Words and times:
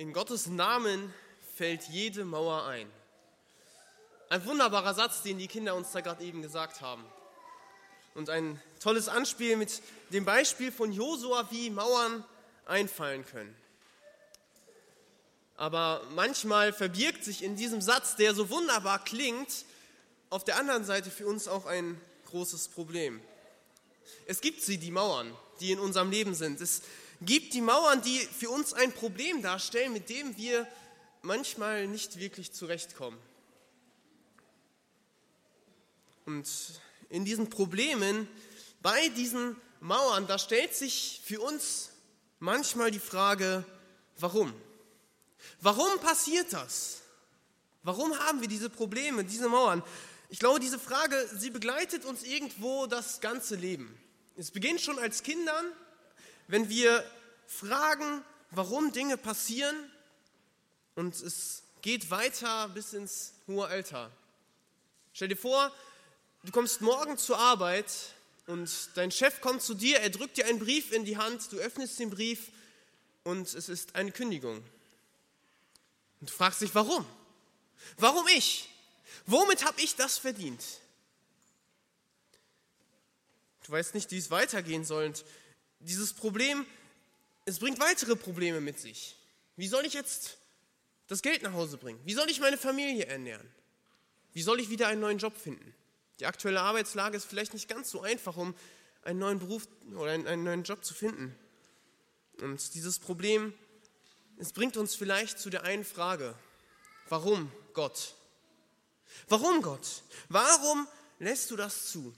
In 0.00 0.14
Gottes 0.14 0.46
Namen 0.46 1.12
fällt 1.56 1.82
jede 1.90 2.24
Mauer 2.24 2.64
ein. 2.64 2.90
Ein 4.30 4.46
wunderbarer 4.46 4.94
Satz, 4.94 5.20
den 5.20 5.36
die 5.36 5.46
Kinder 5.46 5.74
uns 5.74 5.92
da 5.92 6.00
gerade 6.00 6.24
eben 6.24 6.40
gesagt 6.40 6.80
haben. 6.80 7.04
Und 8.14 8.30
ein 8.30 8.58
tolles 8.82 9.08
Anspiel 9.08 9.58
mit 9.58 9.82
dem 10.08 10.24
Beispiel 10.24 10.72
von 10.72 10.90
Josua, 10.90 11.48
wie 11.50 11.68
Mauern 11.68 12.24
einfallen 12.64 13.26
können. 13.26 13.54
Aber 15.58 16.00
manchmal 16.14 16.72
verbirgt 16.72 17.22
sich 17.22 17.44
in 17.44 17.56
diesem 17.56 17.82
Satz, 17.82 18.16
der 18.16 18.34
so 18.34 18.48
wunderbar 18.48 19.04
klingt, 19.04 19.66
auf 20.30 20.44
der 20.44 20.56
anderen 20.56 20.86
Seite 20.86 21.10
für 21.10 21.26
uns 21.26 21.46
auch 21.46 21.66
ein 21.66 22.00
großes 22.30 22.68
Problem. 22.68 23.20
Es 24.24 24.40
gibt 24.40 24.62
sie, 24.62 24.78
die 24.78 24.92
Mauern, 24.92 25.30
die 25.60 25.72
in 25.72 25.78
unserem 25.78 26.10
Leben 26.10 26.34
sind. 26.34 26.58
Es 26.62 26.80
gibt 27.20 27.54
die 27.54 27.60
Mauern, 27.60 28.02
die 28.02 28.18
für 28.18 28.50
uns 28.50 28.72
ein 28.72 28.92
Problem 28.92 29.42
darstellen, 29.42 29.92
mit 29.92 30.08
dem 30.08 30.36
wir 30.36 30.66
manchmal 31.22 31.86
nicht 31.86 32.18
wirklich 32.18 32.52
zurechtkommen. 32.52 33.18
Und 36.26 36.48
in 37.08 37.24
diesen 37.24 37.50
Problemen, 37.50 38.28
bei 38.82 39.08
diesen 39.10 39.56
Mauern, 39.80 40.26
da 40.26 40.38
stellt 40.38 40.74
sich 40.74 41.20
für 41.24 41.40
uns 41.40 41.90
manchmal 42.38 42.90
die 42.90 43.00
Frage, 43.00 43.64
warum? 44.18 44.52
Warum 45.60 45.98
passiert 46.00 46.52
das? 46.52 47.00
Warum 47.82 48.16
haben 48.18 48.40
wir 48.40 48.48
diese 48.48 48.70
Probleme, 48.70 49.24
diese 49.24 49.48
Mauern? 49.48 49.82
Ich 50.28 50.38
glaube, 50.38 50.60
diese 50.60 50.78
Frage, 50.78 51.28
sie 51.34 51.50
begleitet 51.50 52.04
uns 52.04 52.22
irgendwo 52.22 52.86
das 52.86 53.20
ganze 53.20 53.56
Leben. 53.56 53.98
Es 54.36 54.50
beginnt 54.50 54.80
schon 54.80 54.98
als 54.98 55.22
Kindern, 55.22 55.66
wenn 56.50 56.68
wir 56.68 57.08
fragen, 57.46 58.24
warum 58.50 58.92
Dinge 58.92 59.16
passieren 59.16 59.76
und 60.96 61.14
es 61.14 61.62
geht 61.80 62.10
weiter 62.10 62.68
bis 62.70 62.92
ins 62.92 63.34
hohe 63.46 63.66
Alter. 63.66 64.10
Stell 65.12 65.28
dir 65.28 65.36
vor, 65.36 65.72
du 66.42 66.50
kommst 66.50 66.80
morgen 66.80 67.16
zur 67.18 67.38
Arbeit 67.38 67.86
und 68.46 68.90
dein 68.94 69.12
Chef 69.12 69.40
kommt 69.40 69.62
zu 69.62 69.74
dir, 69.74 70.00
er 70.00 70.10
drückt 70.10 70.36
dir 70.36 70.46
einen 70.46 70.58
Brief 70.58 70.92
in 70.92 71.04
die 71.04 71.16
Hand, 71.16 71.52
du 71.52 71.56
öffnest 71.58 71.98
den 72.00 72.10
Brief 72.10 72.50
und 73.22 73.54
es 73.54 73.68
ist 73.68 73.94
eine 73.94 74.10
Kündigung. 74.10 74.56
Und 76.20 76.30
du 76.30 76.34
fragst 76.34 76.60
dich, 76.60 76.74
warum? 76.74 77.06
Warum 77.96 78.26
ich? 78.28 78.68
Womit 79.26 79.64
habe 79.64 79.80
ich 79.80 79.94
das 79.94 80.18
verdient? 80.18 80.64
Du 83.64 83.72
weißt 83.72 83.94
nicht, 83.94 84.10
wie 84.10 84.18
es 84.18 84.32
weitergehen 84.32 84.84
soll. 84.84 85.06
Und 85.06 85.24
dieses 85.80 86.12
Problem, 86.12 86.66
es 87.44 87.58
bringt 87.58 87.80
weitere 87.80 88.16
Probleme 88.16 88.60
mit 88.60 88.78
sich. 88.78 89.16
Wie 89.56 89.68
soll 89.68 89.84
ich 89.84 89.94
jetzt 89.94 90.38
das 91.08 91.22
Geld 91.22 91.42
nach 91.42 91.52
Hause 91.52 91.76
bringen? 91.76 92.00
Wie 92.04 92.14
soll 92.14 92.30
ich 92.30 92.40
meine 92.40 92.58
Familie 92.58 93.06
ernähren? 93.06 93.48
Wie 94.32 94.42
soll 94.42 94.60
ich 94.60 94.70
wieder 94.70 94.88
einen 94.88 95.00
neuen 95.00 95.18
Job 95.18 95.36
finden? 95.36 95.74
Die 96.20 96.26
aktuelle 96.26 96.60
Arbeitslage 96.60 97.16
ist 97.16 97.24
vielleicht 97.24 97.54
nicht 97.54 97.68
ganz 97.68 97.90
so 97.90 98.02
einfach, 98.02 98.36
um 98.36 98.54
einen 99.02 99.18
neuen 99.18 99.38
Beruf 99.38 99.66
oder 99.96 100.12
einen 100.12 100.44
neuen 100.44 100.62
Job 100.62 100.84
zu 100.84 100.94
finden. 100.94 101.34
Und 102.40 102.74
dieses 102.74 102.98
Problem, 102.98 103.54
es 104.38 104.52
bringt 104.52 104.76
uns 104.76 104.94
vielleicht 104.94 105.38
zu 105.38 105.50
der 105.50 105.64
einen 105.64 105.84
Frage, 105.84 106.34
warum 107.08 107.50
Gott? 107.72 108.14
Warum 109.28 109.62
Gott? 109.62 110.02
Warum 110.28 110.86
lässt 111.18 111.50
du 111.50 111.56
das 111.56 111.90
zu? 111.90 112.14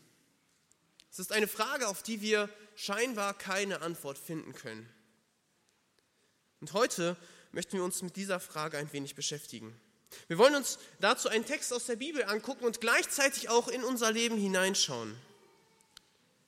Es 1.10 1.19
ist 1.19 1.32
eine 1.32 1.48
Frage, 1.48 1.88
auf 1.88 2.02
die 2.02 2.20
wir 2.20 2.48
scheinbar 2.75 3.34
keine 3.34 3.83
Antwort 3.83 4.19
finden 4.19 4.53
können. 4.55 4.89
Und 6.61 6.73
heute 6.73 7.17
möchten 7.53 7.77
wir 7.77 7.84
uns 7.84 8.03
mit 8.03 8.17
dieser 8.17 8.41
Frage 8.41 8.78
ein 8.78 8.92
wenig 8.92 9.15
beschäftigen. 9.15 9.78
Wir 10.28 10.39
wollen 10.39 10.55
uns 10.55 10.78
dazu 11.00 11.28
einen 11.28 11.47
Text 11.47 11.73
aus 11.73 11.87
der 11.87 11.97
Bibel 11.97 12.25
angucken 12.25 12.65
und 12.65 12.81
gleichzeitig 12.81 13.48
auch 13.48 13.69
in 13.69 13.83
unser 13.84 14.12
Leben 14.12 14.37
hineinschauen. 14.37 15.16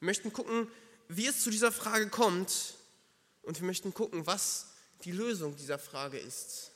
Wir 0.01 0.07
möchten 0.07 0.33
gucken, 0.33 0.69
wie 1.09 1.27
es 1.27 1.43
zu 1.43 1.51
dieser 1.51 1.73
Frage 1.73 2.09
kommt 2.09 2.75
und 3.43 3.61
wir 3.61 3.67
möchten 3.67 3.95
gucken, 3.95 4.27
was 4.27 4.69
die 5.05 5.13
Lösung 5.13 5.57
dieser 5.57 5.79
Frage 5.79 6.19
ist. 6.19 6.71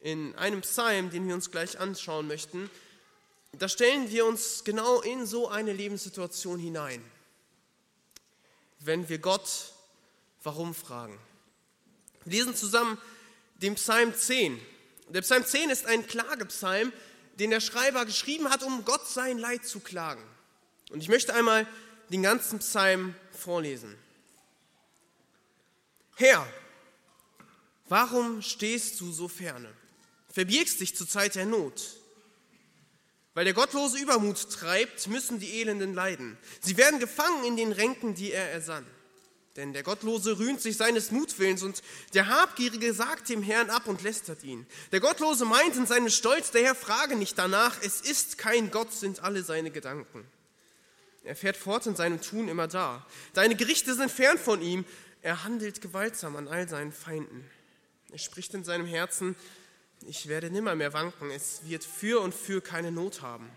In 0.00 0.34
einem 0.36 0.60
Psalm, 0.60 1.10
den 1.10 1.26
wir 1.26 1.34
uns 1.34 1.50
gleich 1.50 1.78
anschauen 1.78 2.26
möchten, 2.26 2.70
da 3.52 3.68
stellen 3.68 4.10
wir 4.10 4.26
uns 4.26 4.64
genau 4.64 5.00
in 5.00 5.26
so 5.26 5.48
eine 5.48 5.72
Lebenssituation 5.72 6.58
hinein, 6.58 7.02
wenn 8.86 9.08
wir 9.08 9.18
Gott 9.18 9.72
warum 10.42 10.74
fragen. 10.74 11.18
Wir 12.24 12.38
lesen 12.38 12.54
zusammen 12.54 12.98
den 13.56 13.74
Psalm 13.74 14.14
10. 14.14 14.60
Der 15.08 15.22
Psalm 15.22 15.44
10 15.44 15.70
ist 15.70 15.86
ein 15.86 16.06
Klagepsalm, 16.06 16.92
den 17.38 17.50
der 17.50 17.60
Schreiber 17.60 18.06
geschrieben 18.06 18.48
hat, 18.48 18.62
um 18.62 18.84
Gott 18.84 19.06
sein 19.08 19.38
Leid 19.38 19.66
zu 19.66 19.80
klagen. 19.80 20.22
Und 20.90 21.00
ich 21.00 21.08
möchte 21.08 21.34
einmal 21.34 21.66
den 22.10 22.22
ganzen 22.22 22.60
Psalm 22.60 23.14
vorlesen. 23.32 23.96
Herr, 26.14 26.46
warum 27.88 28.40
stehst 28.40 29.00
du 29.00 29.12
so 29.12 29.28
ferne? 29.28 29.72
Verbirgst 30.32 30.80
dich 30.80 30.96
zur 30.96 31.08
Zeit 31.08 31.34
der 31.34 31.46
Not. 31.46 31.82
Weil 33.36 33.44
der 33.44 33.52
gottlose 33.52 33.98
Übermut 33.98 34.48
treibt, 34.50 35.08
müssen 35.08 35.38
die 35.38 35.60
Elenden 35.60 35.92
leiden. 35.92 36.38
Sie 36.62 36.78
werden 36.78 36.98
gefangen 36.98 37.44
in 37.44 37.58
den 37.58 37.70
Ränken, 37.70 38.14
die 38.14 38.32
er 38.32 38.50
ersann. 38.50 38.86
Denn 39.56 39.74
der 39.74 39.82
Gottlose 39.82 40.38
rühmt 40.38 40.62
sich 40.62 40.78
seines 40.78 41.10
Mutwillens 41.10 41.62
und 41.62 41.82
der 42.14 42.28
Habgierige 42.28 42.94
sagt 42.94 43.28
dem 43.28 43.42
Herrn 43.42 43.68
ab 43.68 43.88
und 43.88 44.02
lästert 44.02 44.42
ihn. 44.42 44.66
Der 44.90 45.00
Gottlose 45.00 45.44
meint 45.44 45.76
in 45.76 45.84
seinem 45.84 46.08
Stolz, 46.08 46.50
der 46.50 46.62
Herr 46.62 46.74
frage 46.74 47.14
nicht 47.14 47.36
danach, 47.36 47.76
es 47.82 48.00
ist 48.00 48.38
kein 48.38 48.70
Gott, 48.70 48.94
sind 48.94 49.22
alle 49.22 49.42
seine 49.42 49.70
Gedanken. 49.70 50.24
Er 51.22 51.36
fährt 51.36 51.58
fort 51.58 51.84
in 51.84 51.94
seinem 51.94 52.22
Tun 52.22 52.48
immer 52.48 52.68
da. 52.68 53.04
Deine 53.34 53.54
Gerichte 53.54 53.94
sind 53.94 54.10
fern 54.10 54.38
von 54.38 54.62
ihm, 54.62 54.86
er 55.20 55.44
handelt 55.44 55.82
gewaltsam 55.82 56.36
an 56.36 56.48
all 56.48 56.70
seinen 56.70 56.92
Feinden. 56.92 57.44
Er 58.12 58.18
spricht 58.18 58.54
in 58.54 58.64
seinem 58.64 58.86
Herzen, 58.86 59.36
ich 60.02 60.28
werde 60.28 60.50
nimmer 60.50 60.74
mehr 60.74 60.92
wanken, 60.92 61.30
es 61.30 61.60
wird 61.64 61.84
für 61.84 62.20
und 62.20 62.34
für 62.34 62.60
keine 62.60 62.90
Not 62.90 63.22
haben. 63.22 63.50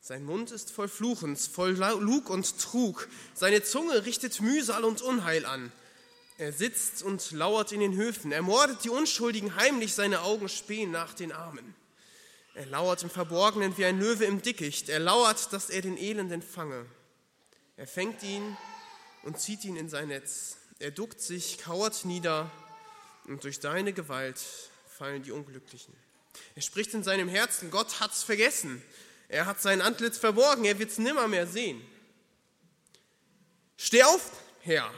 Sein 0.00 0.24
Mund 0.24 0.50
ist 0.50 0.70
voll 0.70 0.88
Fluchens, 0.88 1.46
voll 1.46 1.72
Lug 1.72 2.30
und 2.30 2.58
Trug, 2.58 3.08
seine 3.34 3.62
Zunge 3.62 4.06
richtet 4.06 4.40
Mühsal 4.40 4.84
und 4.84 5.02
Unheil 5.02 5.44
an. 5.44 5.72
Er 6.38 6.52
sitzt 6.52 7.02
und 7.02 7.32
lauert 7.32 7.72
in 7.72 7.80
den 7.80 7.96
Höfen, 7.96 8.32
er 8.32 8.42
mordet 8.42 8.84
die 8.84 8.90
Unschuldigen 8.90 9.56
heimlich, 9.56 9.94
seine 9.94 10.22
Augen 10.22 10.48
spähen 10.48 10.90
nach 10.92 11.14
den 11.14 11.32
Armen. 11.32 11.74
Er 12.54 12.66
lauert 12.66 13.02
im 13.02 13.10
Verborgenen 13.10 13.76
wie 13.76 13.84
ein 13.84 13.98
Löwe 13.98 14.24
im 14.24 14.40
Dickicht, 14.40 14.88
er 14.88 15.00
lauert, 15.00 15.52
dass 15.52 15.68
er 15.68 15.82
den 15.82 15.96
Elenden 15.96 16.42
fange. 16.42 16.86
Er 17.76 17.86
fängt 17.86 18.22
ihn 18.22 18.56
und 19.24 19.38
zieht 19.38 19.64
ihn 19.64 19.76
in 19.76 19.88
sein 19.88 20.08
Netz. 20.08 20.56
Er 20.78 20.90
duckt 20.90 21.20
sich, 21.20 21.58
kauert 21.58 22.04
nieder, 22.04 22.50
und 23.26 23.44
durch 23.44 23.60
deine 23.60 23.92
Gewalt 23.92 24.40
fallen 24.98 25.22
die 25.22 25.30
Unglücklichen. 25.30 25.94
Er 26.56 26.62
spricht 26.62 26.92
in 26.92 27.04
seinem 27.04 27.28
Herzen, 27.28 27.70
Gott 27.70 28.00
hat's 28.00 28.24
vergessen. 28.24 28.82
Er 29.28 29.46
hat 29.46 29.62
sein 29.62 29.80
Antlitz 29.80 30.18
verborgen, 30.18 30.64
er 30.64 30.80
wird's 30.80 30.98
nimmer 30.98 31.28
mehr 31.28 31.46
sehen. 31.46 31.80
Steh 33.76 34.02
auf, 34.02 34.32
Herr. 34.62 34.92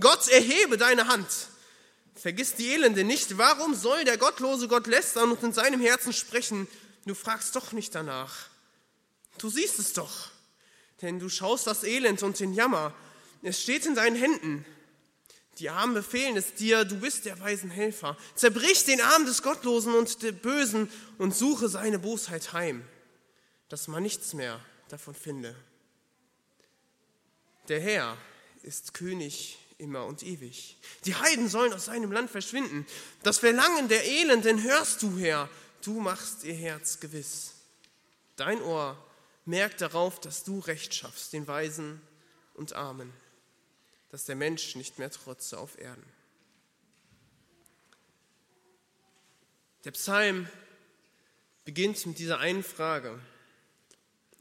Gott, 0.00 0.28
erhebe 0.28 0.78
deine 0.78 1.08
Hand. 1.08 1.28
Vergiss 2.14 2.54
die 2.54 2.72
Elende 2.72 3.04
nicht. 3.04 3.36
Warum 3.36 3.74
soll 3.74 4.04
der 4.04 4.16
gottlose 4.16 4.66
Gott 4.66 4.86
lästern 4.86 5.30
und 5.30 5.42
in 5.42 5.52
seinem 5.52 5.80
Herzen 5.80 6.14
sprechen? 6.14 6.66
Du 7.04 7.14
fragst 7.14 7.54
doch 7.54 7.72
nicht 7.72 7.94
danach. 7.94 8.48
Du 9.36 9.50
siehst 9.50 9.78
es 9.78 9.92
doch, 9.92 10.30
denn 11.02 11.18
du 11.18 11.28
schaust 11.28 11.66
das 11.66 11.84
Elend 11.84 12.22
und 12.22 12.40
den 12.40 12.54
Jammer. 12.54 12.94
Es 13.42 13.60
steht 13.60 13.84
in 13.84 13.94
deinen 13.94 14.16
Händen. 14.16 14.64
Die 15.58 15.70
Armen 15.70 15.94
befehlen 15.94 16.36
es 16.36 16.54
dir, 16.54 16.84
du 16.84 16.98
bist 16.98 17.26
der 17.26 17.38
weisen 17.38 17.70
Helfer. 17.70 18.16
Zerbrich 18.34 18.84
den 18.84 19.00
Arm 19.00 19.24
des 19.24 19.42
Gottlosen 19.42 19.94
und 19.94 20.22
der 20.22 20.32
Bösen 20.32 20.90
und 21.18 21.34
suche 21.34 21.68
seine 21.68 21.98
Bosheit 21.98 22.52
heim, 22.52 22.84
dass 23.68 23.86
man 23.86 24.02
nichts 24.02 24.34
mehr 24.34 24.60
davon 24.88 25.14
finde. 25.14 25.54
Der 27.68 27.80
Herr 27.80 28.16
ist 28.62 28.94
König 28.94 29.58
immer 29.78 30.06
und 30.06 30.22
ewig. 30.22 30.76
Die 31.04 31.14
Heiden 31.14 31.48
sollen 31.48 31.72
aus 31.72 31.86
seinem 31.86 32.10
Land 32.10 32.30
verschwinden. 32.30 32.86
Das 33.22 33.38
Verlangen 33.38 33.88
der 33.88 34.04
Elenden 34.04 34.62
hörst 34.62 35.02
du, 35.02 35.18
Herr. 35.18 35.48
Du 35.82 36.00
machst 36.00 36.44
ihr 36.44 36.54
Herz 36.54 36.98
gewiss. 36.98 37.52
Dein 38.36 38.60
Ohr 38.62 38.96
merkt 39.44 39.80
darauf, 39.80 40.20
dass 40.20 40.42
du 40.42 40.58
Recht 40.60 40.94
schaffst, 40.94 41.32
den 41.32 41.46
Weisen 41.46 42.00
und 42.54 42.72
Armen 42.72 43.12
dass 44.14 44.26
der 44.26 44.36
Mensch 44.36 44.76
nicht 44.76 45.00
mehr 45.00 45.10
trotze 45.10 45.58
auf 45.58 45.76
Erden. 45.76 46.06
Der 49.82 49.90
Psalm 49.90 50.48
beginnt 51.64 52.06
mit 52.06 52.20
dieser 52.20 52.38
einen 52.38 52.62
Frage 52.62 53.18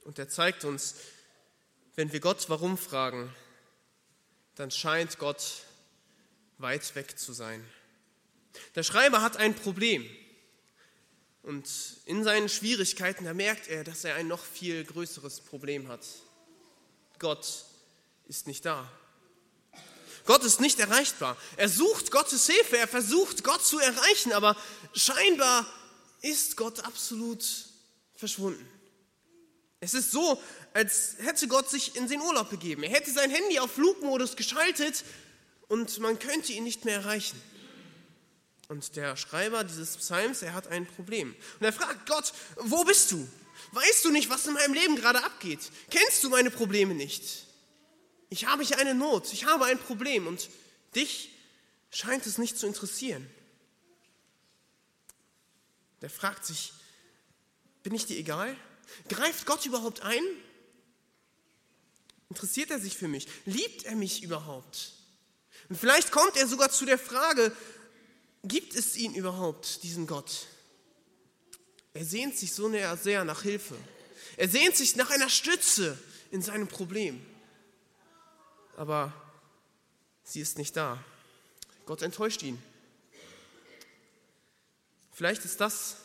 und 0.03 0.19
er 0.19 0.29
zeigt 0.29 0.63
uns, 0.63 0.97
wenn 1.95 2.11
wir 2.11 2.19
Gott 2.19 2.49
warum 2.49 2.77
fragen, 2.77 3.35
dann 4.53 4.69
scheint 4.69 5.17
Gott 5.17 5.63
weit 6.59 6.93
weg 6.93 7.17
zu 7.17 7.33
sein. 7.33 7.67
Der 8.75 8.83
Schreiber 8.83 9.23
hat 9.23 9.37
ein 9.37 9.55
Problem. 9.55 10.07
Und 11.41 11.67
in 12.05 12.23
seinen 12.23 12.47
Schwierigkeiten, 12.47 13.25
da 13.25 13.33
merkt 13.33 13.69
er, 13.69 13.83
dass 13.83 14.03
er 14.03 14.13
ein 14.17 14.27
noch 14.27 14.45
viel 14.45 14.85
größeres 14.85 15.41
Problem 15.41 15.87
hat. 15.87 16.05
Gott 17.17 17.65
ist 18.27 18.45
nicht 18.45 18.65
da. 18.65 18.87
Gott 20.25 20.43
ist 20.43 20.61
nicht 20.61 20.79
erreichbar. 20.79 21.37
Er 21.57 21.69
sucht 21.69 22.11
Gottes 22.11 22.45
Hilfe, 22.45 22.77
er 22.77 22.87
versucht 22.87 23.43
Gott 23.43 23.65
zu 23.65 23.79
erreichen, 23.79 24.31
aber 24.31 24.55
scheinbar 24.95 25.65
ist 26.21 26.55
Gott 26.55 26.79
absolut 26.81 27.43
verschwunden. 28.15 28.65
Es 29.81 29.93
ist 29.93 30.11
so, 30.11 30.41
als 30.73 31.17
hätte 31.19 31.47
Gott 31.49 31.69
sich 31.69 31.97
in 31.97 32.07
den 32.07 32.21
Urlaub 32.21 32.49
begeben. 32.49 32.83
Er 32.83 32.89
hätte 32.89 33.11
sein 33.11 33.29
Handy 33.29 33.59
auf 33.59 33.71
Flugmodus 33.71 34.37
geschaltet 34.37 35.03
und 35.67 35.99
man 35.99 36.17
könnte 36.19 36.53
ihn 36.53 36.63
nicht 36.63 36.85
mehr 36.85 36.95
erreichen. 36.95 37.41
Und 38.69 38.95
der 38.95 39.17
Schreiber 39.17 39.65
dieses 39.65 39.97
Psalms, 39.97 40.41
er 40.41 40.53
hat 40.53 40.67
ein 40.67 40.87
Problem. 40.87 41.35
Und 41.59 41.65
er 41.65 41.73
fragt 41.73 42.07
Gott, 42.07 42.31
wo 42.55 42.85
bist 42.85 43.11
du? 43.11 43.27
Weißt 43.73 44.05
du 44.05 44.11
nicht, 44.11 44.29
was 44.29 44.47
in 44.47 44.53
meinem 44.53 44.73
Leben 44.73 44.95
gerade 44.95 45.23
abgeht? 45.23 45.59
Kennst 45.89 46.23
du 46.23 46.29
meine 46.29 46.49
Probleme 46.49 46.93
nicht? 46.93 47.45
Ich 48.33 48.47
habe 48.47 48.63
hier 48.63 48.79
eine 48.79 48.95
Not, 48.95 49.31
ich 49.31 49.45
habe 49.45 49.65
ein 49.65 49.77
Problem 49.77 50.25
und 50.25 50.49
dich 50.95 51.29
scheint 51.91 52.25
es 52.25 52.39
nicht 52.39 52.57
zu 52.57 52.65
interessieren. 52.65 53.29
Der 56.01 56.09
fragt 56.09 56.43
sich, 56.43 56.73
bin 57.83 57.93
ich 57.93 58.07
dir 58.07 58.17
egal? 58.17 58.57
Greift 59.07 59.45
Gott 59.45 59.67
überhaupt 59.67 60.01
ein? 60.01 60.23
Interessiert 62.31 62.71
er 62.71 62.79
sich 62.79 62.97
für 62.97 63.07
mich? 63.07 63.27
Liebt 63.45 63.83
er 63.83 63.95
mich 63.95 64.23
überhaupt? 64.23 64.93
Und 65.69 65.75
vielleicht 65.75 66.11
kommt 66.11 66.35
er 66.35 66.47
sogar 66.47 66.71
zu 66.71 66.87
der 66.87 66.97
Frage, 66.97 67.55
gibt 68.43 68.73
es 68.73 68.95
ihn 68.95 69.13
überhaupt, 69.13 69.83
diesen 69.83 70.07
Gott? 70.07 70.47
Er 71.93 72.03
sehnt 72.03 72.35
sich 72.35 72.51
so 72.51 72.67
sehr 72.95 73.25
nach 73.25 73.43
Hilfe. 73.43 73.77
Er 74.37 74.49
sehnt 74.49 74.75
sich 74.75 74.95
nach 74.95 75.11
einer 75.11 75.29
Stütze 75.29 75.99
in 76.31 76.41
seinem 76.41 76.67
Problem. 76.67 77.23
Aber 78.75 79.13
sie 80.23 80.41
ist 80.41 80.57
nicht 80.57 80.75
da. 80.75 81.03
Gott 81.85 82.01
enttäuscht 82.01 82.43
ihn. 82.43 82.61
Vielleicht 85.11 85.45
ist 85.45 85.61
das 85.61 85.97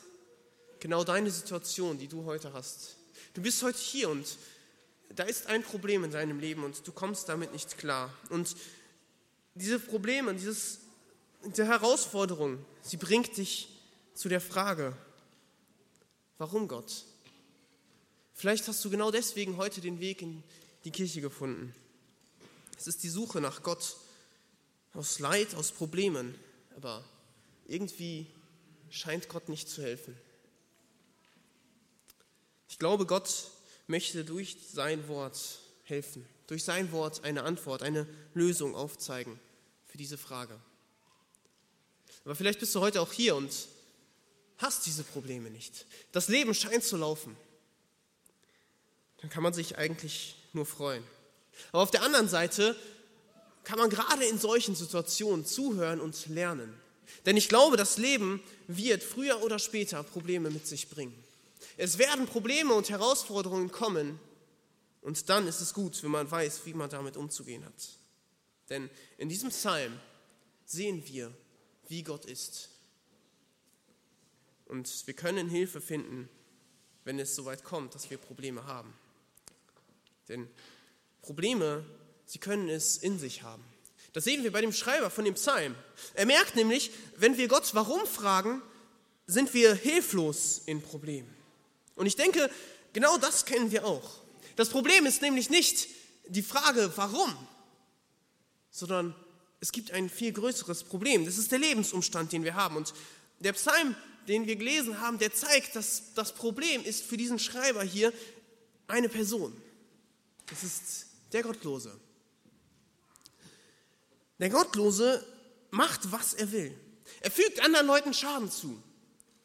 genau 0.81 1.05
deine 1.05 1.31
Situation, 1.31 1.99
die 1.99 2.09
du 2.09 2.25
heute 2.25 2.53
hast. 2.53 2.97
Du 3.35 3.43
bist 3.43 3.63
heute 3.63 3.79
hier 3.79 4.11
und 4.11 4.37
da 5.11 5.25
ist 5.25 5.47
ein 5.47 5.63
Problem 5.63 6.05
in 6.05 6.11
deinem 6.11 6.39
Leben 6.39 6.65
und 6.65 6.87
du 6.87 6.93
kommst 6.93 7.29
damit 7.29 7.53
nicht 7.53 7.79
klar. 7.79 8.13
Und 8.29 8.55
diese 9.55 9.79
Probleme, 9.79 10.35
dieses, 10.35 10.81
diese 11.45 11.67
Herausforderung, 11.67 12.65
sie 12.83 12.97
bringt 12.97 13.37
dich 13.37 13.69
zu 14.15 14.29
der 14.29 14.41
Frage, 14.41 14.97
warum 16.37 16.69
Gott? 16.69 17.05
Vielleicht 18.35 18.69
hast 18.69 18.85
du 18.85 18.91
genau 18.91 19.11
deswegen 19.11 19.57
heute 19.57 19.81
den 19.81 20.01
Weg 20.01 20.23
in 20.23 20.43
die 20.85 20.91
Kirche 20.91 21.21
gefunden. 21.21 21.75
Es 22.79 22.87
ist 22.87 23.03
die 23.03 23.09
Suche 23.09 23.41
nach 23.41 23.65
Gott 23.65 23.97
aus 24.95 25.19
Leid, 25.19 25.57
aus 25.57 25.73
Problemen, 25.73 26.39
aber 26.77 27.05
irgendwie 27.67 28.29
scheint 28.89 29.29
Gott 29.29 29.49
nicht 29.49 29.69
zu 29.69 29.83
helfen. 29.83 30.17
Ich 32.69 32.79
glaube, 32.79 33.05
Gott 33.05 33.51
möchte 33.89 34.25
durch 34.25 34.57
sein 34.73 35.09
Wort 35.09 35.59
helfen, 35.83 36.25
durch 36.47 36.63
sein 36.63 36.93
Wort 36.93 37.25
eine 37.25 37.43
Antwort, 37.43 37.83
eine 37.83 38.07
Lösung 38.33 38.77
aufzeigen 38.77 39.41
für 39.87 39.99
diese 39.99 40.17
Frage. 40.17 40.57
Aber 42.25 42.37
vielleicht 42.37 42.61
bist 42.61 42.77
du 42.77 42.81
heute 42.81 43.01
auch 43.01 43.13
hier 43.13 43.35
und 43.35 43.51
hast 44.59 44.87
diese 44.87 45.03
Probleme 45.03 45.51
nicht. 45.51 45.85
Das 46.13 46.29
Leben 46.29 46.55
scheint 46.55 46.85
zu 46.85 46.97
laufen. 46.97 47.37
Dann 49.21 49.31
kann 49.31 49.43
man 49.43 49.53
sich 49.53 49.79
eigentlich 49.79 50.37
nur 50.53 50.65
freuen. 50.65 51.03
Aber 51.73 51.83
auf 51.83 51.91
der 51.91 52.03
anderen 52.03 52.29
Seite 52.29 52.77
kann 53.65 53.79
man 53.79 53.91
gerade 53.91 54.25
in 54.25 54.39
solchen 54.39 54.75
Situationen 54.75 55.45
zuhören 55.45 56.01
und 56.01 56.29
lernen. 56.29 56.73
Denn 57.27 57.37
ich 57.37 57.49
glaube, 57.49 57.77
das 57.77 57.99
Leben 57.99 58.43
wird 58.67 59.03
früher 59.03 59.43
oder 59.43 59.59
später 59.59 60.03
Probleme 60.03 60.51
mit 60.51 60.67
sich 60.67 60.89
bringen. 60.89 61.15
Es 61.77 61.99
werden 61.99 62.27
Probleme 62.27 62.75
und 62.75 62.91
Herausforderungen 62.91 63.71
kommen 63.71 64.19
und 65.03 65.29
dann 65.29 65.47
ist 65.47 65.61
es 65.61 65.75
gut, 65.75 66.03
wenn 66.03 66.11
man 66.11 66.31
weiß, 66.31 66.67
wie 66.67 66.75
man 66.75 66.91
damit 66.91 67.17
umzugehen 67.17 67.65
hat. 67.65 67.89
Denn 68.69 68.91
in 69.17 69.29
diesem 69.29 69.51
Psalm 69.51 69.99
sehen 70.67 71.03
wir, 71.07 71.33
wie 71.89 72.03
Gott 72.03 72.25
ist. 72.27 72.69
Und 74.67 75.07
wir 75.07 75.15
können 75.15 75.49
Hilfe 75.49 75.81
finden, 75.81 76.29
wenn 77.05 77.19
es 77.19 77.35
soweit 77.35 77.65
kommt, 77.65 77.95
dass 77.95 78.11
wir 78.11 78.19
Probleme 78.19 78.67
haben. 78.67 78.93
Denn 80.29 80.47
Probleme, 81.23 81.85
sie 82.27 82.39
können 82.39 82.69
es 82.69 82.97
in 82.97 83.19
sich 83.19 83.43
haben. 83.43 83.65
Das 84.13 84.25
sehen 84.25 84.43
wir 84.43 84.53
bei 84.53 84.61
dem 84.61 84.73
Schreiber 84.73 85.11
von 85.11 85.25
dem 85.25 85.35
Psalm. 85.35 85.75
Er 86.15 86.27
merkt 86.27 86.57
nämlich, 86.57 86.91
wenn 87.17 87.37
wir 87.37 87.49
Gott 87.49 87.75
warum 87.75 88.07
fragen, 88.07 88.63
sind 89.27 89.53
wir 89.55 89.75
hilflos 89.75 90.63
in 90.67 90.83
Problemen. 90.83 91.33
Und 91.95 92.07
ich 92.07 92.17
denke, 92.17 92.51
genau 92.93 93.19
das 93.19 93.45
kennen 93.45 93.71
wir 93.71 93.85
auch. 93.85 94.23
Das 94.57 94.71
Problem 94.71 95.07
ist 95.07 95.23
nämlich 95.23 95.51
nicht 95.51 95.89
die 96.29 96.43
Frage, 96.43 96.91
warum, 96.97 97.35
sondern 98.71 99.15
es 99.61 99.73
gibt 99.73 99.91
ein 99.91 100.09
viel 100.09 100.33
größeres 100.33 100.85
Problem. 100.85 101.25
Das 101.25 101.39
ist 101.39 101.53
der 101.53 101.59
Lebensumstand, 101.59 102.33
den 102.33 102.45
wir 102.45 102.55
haben. 102.55 102.77
Und 102.77 102.95
der 103.41 103.53
Psalm, 103.53 103.95
den 104.27 104.47
wir 104.47 104.57
gelesen 104.57 105.01
haben, 105.01 105.19
der 105.19 105.35
zeigt, 105.35 105.77
dass 105.77 106.15
das 106.15 106.33
Problem 106.33 106.85
ist 106.85 107.03
für 107.03 107.17
diesen 107.17 107.39
Schreiber 107.39 107.83
hier 107.83 108.13
eine 108.87 109.09
Person. 109.09 109.53
Das 110.47 110.63
ist 110.63 111.07
der 111.33 111.43
Gottlose. 111.43 111.99
Der 114.39 114.51
Gottlose 114.51 115.25
macht, 115.71 116.13
was 116.13 116.35
er 116.35 116.53
will. 116.53 116.75
Er 117.21 117.31
fügt 117.31 117.65
anderen 117.65 117.87
Leuten 117.87 118.15
Schaden 118.15 118.51
zu. 118.51 118.81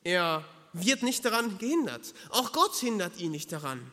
Er 0.04 0.46
wird 0.74 1.04
nicht 1.04 1.26
daran 1.26 1.58
gehindert. 1.58 2.14
Auch 2.30 2.52
Gott 2.52 2.76
hindert 2.76 3.20
ihn 3.20 3.32
nicht 3.32 3.52
daran. 3.52 3.92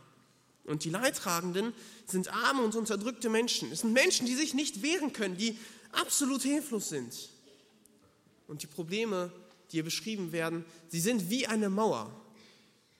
Und 0.65 0.85
die 0.85 0.91
Leidtragenden 0.91 1.73
sind 2.07 2.33
arme 2.33 2.63
und 2.63 2.75
unterdrückte 2.75 3.29
Menschen. 3.29 3.73
Es 3.73 3.81
sind 3.81 3.93
Menschen, 3.93 4.27
die 4.27 4.35
sich 4.35 4.55
nicht 4.55 4.83
wehren 4.83 5.13
können, 5.13 5.37
die 5.37 5.59
absolut 5.93 6.43
hilflos 6.43 6.91
sind. 6.91 7.31
Und 8.47 8.63
die 8.63 8.67
Probleme, 8.67 9.32
die 9.70 9.77
hier 9.77 9.85
beschrieben 9.85 10.32
werden, 10.32 10.65
sie 10.89 11.01
sind 11.01 11.31
wie 11.31 11.47
eine 11.47 11.70
Mauer. 11.70 12.11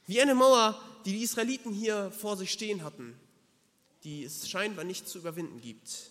Wie 0.07 0.21
eine 0.21 0.35
Mauer, 0.35 0.81
die 1.05 1.13
die 1.13 1.23
Israeliten 1.23 1.73
hier 1.73 2.11
vor 2.13 2.37
sich 2.37 2.51
stehen 2.51 2.83
hatten 2.83 3.15
die 4.05 4.25
es 4.25 4.49
scheinbar 4.49 4.85
nicht 4.85 5.09
zu 5.09 5.19
überwinden 5.19 5.61
gibt. 5.61 6.11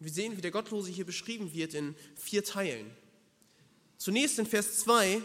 Wir 0.00 0.12
sehen, 0.12 0.36
wie 0.36 0.40
der 0.40 0.50
Gottlose 0.50 0.90
hier 0.90 1.04
beschrieben 1.04 1.52
wird 1.52 1.74
in 1.74 1.96
vier 2.14 2.44
Teilen. 2.44 2.90
Zunächst 3.96 4.38
in 4.38 4.46
Vers 4.46 4.78
2 4.80 5.20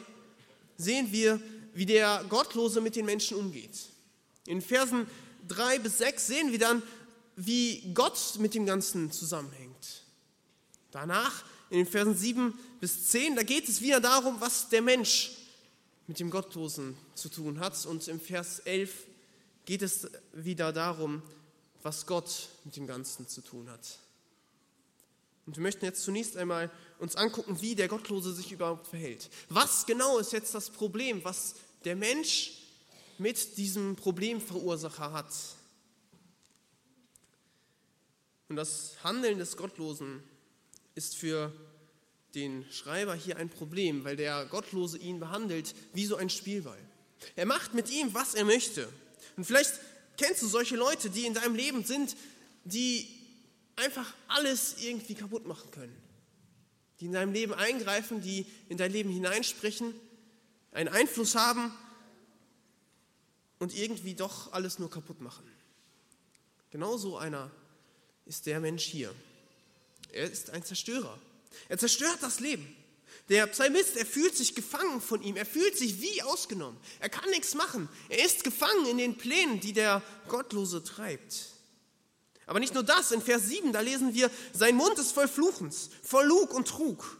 sehen 0.77 1.11
wir, 1.11 1.39
wie 1.73 1.85
der 1.85 2.25
Gottlose 2.27 2.81
mit 2.81 2.95
den 2.95 3.05
Menschen 3.05 3.37
umgeht. 3.37 3.77
In 4.47 4.61
Versen 4.61 5.07
3 5.47 5.79
bis 5.79 5.99
6 5.99 6.27
sehen 6.27 6.51
wir 6.51 6.59
dann, 6.59 6.81
wie 7.35 7.93
Gott 7.93 8.37
mit 8.39 8.53
dem 8.53 8.65
Ganzen 8.65 9.11
zusammenhängt. 9.11 10.03
Danach, 10.91 11.43
in 11.69 11.77
den 11.77 11.87
Versen 11.87 12.15
7 12.15 12.57
bis 12.79 13.09
10, 13.09 13.35
da 13.35 13.43
geht 13.43 13.67
es 13.69 13.81
wieder 13.81 13.99
darum, 13.99 14.39
was 14.39 14.69
der 14.69 14.81
Mensch 14.81 15.31
mit 16.07 16.19
dem 16.19 16.29
Gottlosen 16.29 16.97
zu 17.15 17.29
tun 17.29 17.59
hat. 17.59 17.85
Und 17.85 18.07
im 18.07 18.19
Vers 18.19 18.59
11 18.59 18.93
geht 19.65 19.81
es 19.81 20.07
wieder 20.33 20.71
darum, 20.73 21.21
was 21.81 22.05
Gott 22.05 22.49
mit 22.63 22.75
dem 22.75 22.87
Ganzen 22.87 23.27
zu 23.27 23.41
tun 23.41 23.69
hat. 23.69 23.99
Und 25.45 25.57
wir 25.57 25.63
möchten 25.63 25.85
jetzt 25.85 26.03
zunächst 26.03 26.37
einmal 26.37 26.71
uns 26.99 27.15
angucken, 27.15 27.61
wie 27.61 27.75
der 27.75 27.89
Gottlose 27.89 28.33
sich 28.33 28.51
überhaupt 28.51 28.87
verhält. 28.87 29.29
Was 29.49 29.85
genau 29.85 30.17
ist 30.19 30.31
jetzt 30.31 30.55
das 30.55 30.69
Problem, 30.69 31.23
was 31.23 31.55
der 31.83 31.95
Mensch 31.95 32.53
mit 33.17 33.57
diesem 33.57 33.95
Problemverursacher 33.95 35.11
hat? 35.11 35.33
Und 38.47 38.55
das 38.55 38.95
Handeln 39.03 39.37
des 39.37 39.57
Gottlosen 39.57 40.23
ist 40.95 41.15
für 41.15 41.51
den 42.35 42.65
Schreiber 42.71 43.15
hier 43.15 43.37
ein 43.37 43.49
Problem, 43.49 44.03
weil 44.05 44.15
der 44.15 44.45
Gottlose 44.45 44.97
ihn 44.97 45.19
behandelt 45.19 45.75
wie 45.93 46.05
so 46.05 46.15
ein 46.15 46.29
Spielball. 46.29 46.79
Er 47.35 47.45
macht 47.45 47.73
mit 47.73 47.89
ihm, 47.89 48.13
was 48.13 48.33
er 48.33 48.45
möchte. 48.45 48.87
Und 49.35 49.45
vielleicht 49.45 49.79
kennst 50.17 50.41
du 50.41 50.47
solche 50.47 50.75
Leute, 50.75 51.09
die 51.09 51.25
in 51.25 51.33
deinem 51.33 51.55
Leben 51.55 51.83
sind, 51.83 52.15
die 52.63 53.07
einfach 53.75 54.13
alles 54.27 54.75
irgendwie 54.79 55.15
kaputt 55.15 55.45
machen 55.45 55.71
können. 55.71 55.95
Die 56.99 57.05
in 57.05 57.13
deinem 57.13 57.33
Leben 57.33 57.53
eingreifen, 57.53 58.21
die 58.21 58.45
in 58.69 58.77
dein 58.77 58.91
Leben 58.91 59.09
hineinsprechen, 59.09 59.93
einen 60.71 60.89
Einfluss 60.89 61.35
haben 61.35 61.71
und 63.59 63.75
irgendwie 63.75 64.13
doch 64.13 64.53
alles 64.53 64.79
nur 64.79 64.89
kaputt 64.89 65.21
machen. 65.21 65.49
Genau 66.71 66.97
so 66.97 67.17
einer 67.17 67.51
ist 68.25 68.45
der 68.45 68.59
Mensch 68.59 68.83
hier. 68.83 69.13
Er 70.11 70.31
ist 70.31 70.49
ein 70.51 70.63
Zerstörer. 70.63 71.19
Er 71.69 71.77
zerstört 71.77 72.17
das 72.21 72.39
Leben. 72.39 72.75
Der 73.29 73.47
Psalmist, 73.47 73.95
er 73.95 74.05
fühlt 74.05 74.35
sich 74.35 74.53
gefangen 74.53 74.99
von 74.99 75.21
ihm. 75.21 75.37
Er 75.37 75.45
fühlt 75.45 75.77
sich 75.77 76.01
wie 76.01 76.21
ausgenommen. 76.23 76.77
Er 76.99 77.09
kann 77.09 77.29
nichts 77.29 77.55
machen. 77.55 77.87
Er 78.09 78.25
ist 78.25 78.43
gefangen 78.43 78.85
in 78.87 78.97
den 78.97 79.17
Plänen, 79.17 79.59
die 79.59 79.73
der 79.73 80.01
Gottlose 80.27 80.83
treibt. 80.83 81.53
Aber 82.45 82.59
nicht 82.59 82.73
nur 82.73 82.83
das, 82.83 83.11
in 83.11 83.21
Vers 83.21 83.47
7, 83.47 83.71
da 83.71 83.79
lesen 83.79 84.13
wir, 84.13 84.29
sein 84.51 84.75
Mund 84.75 84.99
ist 84.99 85.13
voll 85.13 85.29
Fluchens, 85.29 85.89
voll 86.03 86.25
Lug 86.25 86.53
und 86.53 86.67
Trug. 86.67 87.17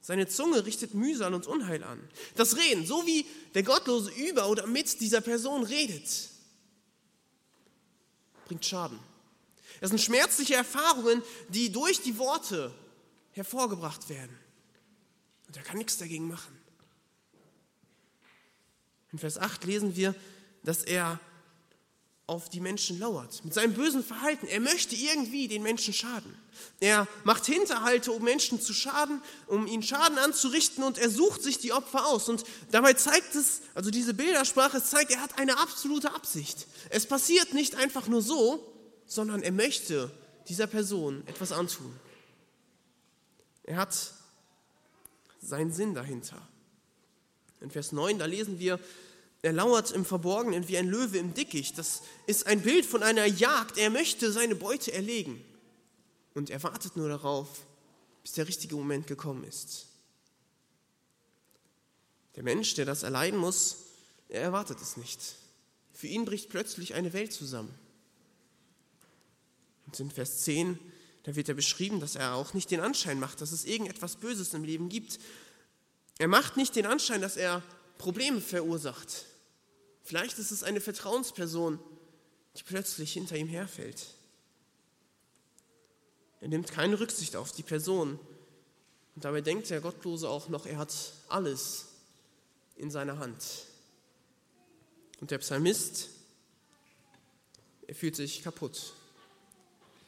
Seine 0.00 0.26
Zunge 0.28 0.64
richtet 0.64 0.94
Mühsal 0.94 1.34
und 1.34 1.46
Unheil 1.46 1.82
an. 1.82 2.00
Das 2.36 2.56
Reden, 2.56 2.86
so 2.86 3.06
wie 3.06 3.26
der 3.54 3.62
Gottlose 3.62 4.10
über 4.10 4.48
oder 4.48 4.66
mit 4.66 5.00
dieser 5.00 5.20
Person 5.20 5.64
redet, 5.64 6.30
bringt 8.46 8.64
Schaden. 8.64 8.98
Das 9.80 9.90
sind 9.90 10.00
schmerzliche 10.00 10.54
Erfahrungen, 10.54 11.22
die 11.48 11.70
durch 11.70 12.00
die 12.00 12.18
Worte 12.18 12.74
hervorgebracht 13.32 14.08
werden. 14.08 14.38
Und 15.54 15.60
er 15.60 15.66
kann 15.66 15.78
nichts 15.78 15.96
dagegen 15.98 16.26
machen. 16.26 16.58
In 19.12 19.20
Vers 19.20 19.38
8 19.38 19.62
lesen 19.62 19.94
wir, 19.94 20.16
dass 20.64 20.82
er 20.82 21.20
auf 22.26 22.48
die 22.48 22.58
Menschen 22.58 22.98
lauert. 22.98 23.44
Mit 23.44 23.54
seinem 23.54 23.74
bösen 23.74 24.02
Verhalten. 24.02 24.48
Er 24.48 24.58
möchte 24.58 24.96
irgendwie 24.96 25.46
den 25.46 25.62
Menschen 25.62 25.94
schaden. 25.94 26.34
Er 26.80 27.06
macht 27.22 27.46
Hinterhalte, 27.46 28.10
um 28.10 28.24
Menschen 28.24 28.60
zu 28.60 28.74
schaden, 28.74 29.22
um 29.46 29.68
ihnen 29.68 29.84
Schaden 29.84 30.18
anzurichten 30.18 30.82
und 30.82 30.98
er 30.98 31.10
sucht 31.10 31.44
sich 31.44 31.58
die 31.58 31.72
Opfer 31.72 32.04
aus. 32.06 32.28
Und 32.28 32.42
dabei 32.72 32.94
zeigt 32.94 33.36
es, 33.36 33.60
also 33.74 33.92
diese 33.92 34.12
Bildersprache 34.12 34.82
zeigt, 34.82 35.12
er 35.12 35.20
hat 35.20 35.38
eine 35.38 35.58
absolute 35.58 36.12
Absicht. 36.14 36.66
Es 36.90 37.06
passiert 37.06 37.54
nicht 37.54 37.76
einfach 37.76 38.08
nur 38.08 38.22
so, 38.22 38.72
sondern 39.06 39.40
er 39.44 39.52
möchte 39.52 40.10
dieser 40.48 40.66
Person 40.66 41.22
etwas 41.28 41.52
antun. 41.52 41.94
Er 43.62 43.76
hat 43.76 43.94
seinen 45.44 45.72
Sinn 45.72 45.94
dahinter. 45.94 46.40
In 47.60 47.70
Vers 47.70 47.92
9, 47.92 48.18
da 48.18 48.26
lesen 48.26 48.58
wir, 48.58 48.78
er 49.42 49.52
lauert 49.52 49.90
im 49.90 50.04
Verborgenen 50.04 50.68
wie 50.68 50.78
ein 50.78 50.88
Löwe 50.88 51.18
im 51.18 51.34
Dickicht. 51.34 51.76
Das 51.76 52.02
ist 52.26 52.46
ein 52.46 52.62
Bild 52.62 52.86
von 52.86 53.02
einer 53.02 53.26
Jagd. 53.26 53.76
Er 53.76 53.90
möchte 53.90 54.32
seine 54.32 54.54
Beute 54.54 54.92
erlegen. 54.92 55.44
Und 56.32 56.48
er 56.48 56.62
wartet 56.62 56.96
nur 56.96 57.08
darauf, 57.08 57.66
bis 58.22 58.32
der 58.32 58.48
richtige 58.48 58.74
Moment 58.74 59.06
gekommen 59.06 59.44
ist. 59.44 59.86
Der 62.36 62.42
Mensch, 62.42 62.74
der 62.74 62.86
das 62.86 63.02
erleiden 63.02 63.38
muss, 63.38 63.76
er 64.28 64.40
erwartet 64.40 64.80
es 64.80 64.96
nicht. 64.96 65.20
Für 65.92 66.06
ihn 66.06 66.24
bricht 66.24 66.48
plötzlich 66.48 66.94
eine 66.94 67.12
Welt 67.12 67.32
zusammen. 67.32 67.72
Und 69.86 70.00
in 70.00 70.10
Vers 70.10 70.38
10, 70.44 70.78
da 71.24 71.34
wird 71.34 71.48
er 71.48 71.54
beschrieben, 71.54 72.00
dass 72.00 72.16
er 72.16 72.34
auch 72.34 72.54
nicht 72.54 72.70
den 72.70 72.80
Anschein 72.80 73.18
macht, 73.18 73.40
dass 73.40 73.50
es 73.50 73.64
irgendetwas 73.64 74.16
Böses 74.16 74.54
im 74.54 74.62
Leben 74.62 74.88
gibt. 74.88 75.18
Er 76.18 76.28
macht 76.28 76.56
nicht 76.56 76.76
den 76.76 76.86
Anschein, 76.86 77.22
dass 77.22 77.36
er 77.36 77.62
Probleme 77.98 78.40
verursacht. 78.40 79.24
Vielleicht 80.02 80.38
ist 80.38 80.50
es 80.50 80.62
eine 80.62 80.82
Vertrauensperson, 80.82 81.78
die 82.56 82.62
plötzlich 82.62 83.14
hinter 83.14 83.36
ihm 83.36 83.48
herfällt. 83.48 84.06
Er 86.42 86.48
nimmt 86.48 86.70
keine 86.70 87.00
Rücksicht 87.00 87.36
auf 87.36 87.52
die 87.52 87.62
Person. 87.62 88.18
Und 89.14 89.24
dabei 89.24 89.40
denkt 89.40 89.70
der 89.70 89.80
Gottlose 89.80 90.28
auch 90.28 90.50
noch, 90.50 90.66
er 90.66 90.76
hat 90.76 90.94
alles 91.28 91.86
in 92.76 92.90
seiner 92.90 93.18
Hand. 93.18 93.42
Und 95.20 95.30
der 95.30 95.38
Psalmist, 95.38 96.10
er 97.86 97.94
fühlt 97.94 98.14
sich 98.14 98.42
kaputt. 98.42 98.92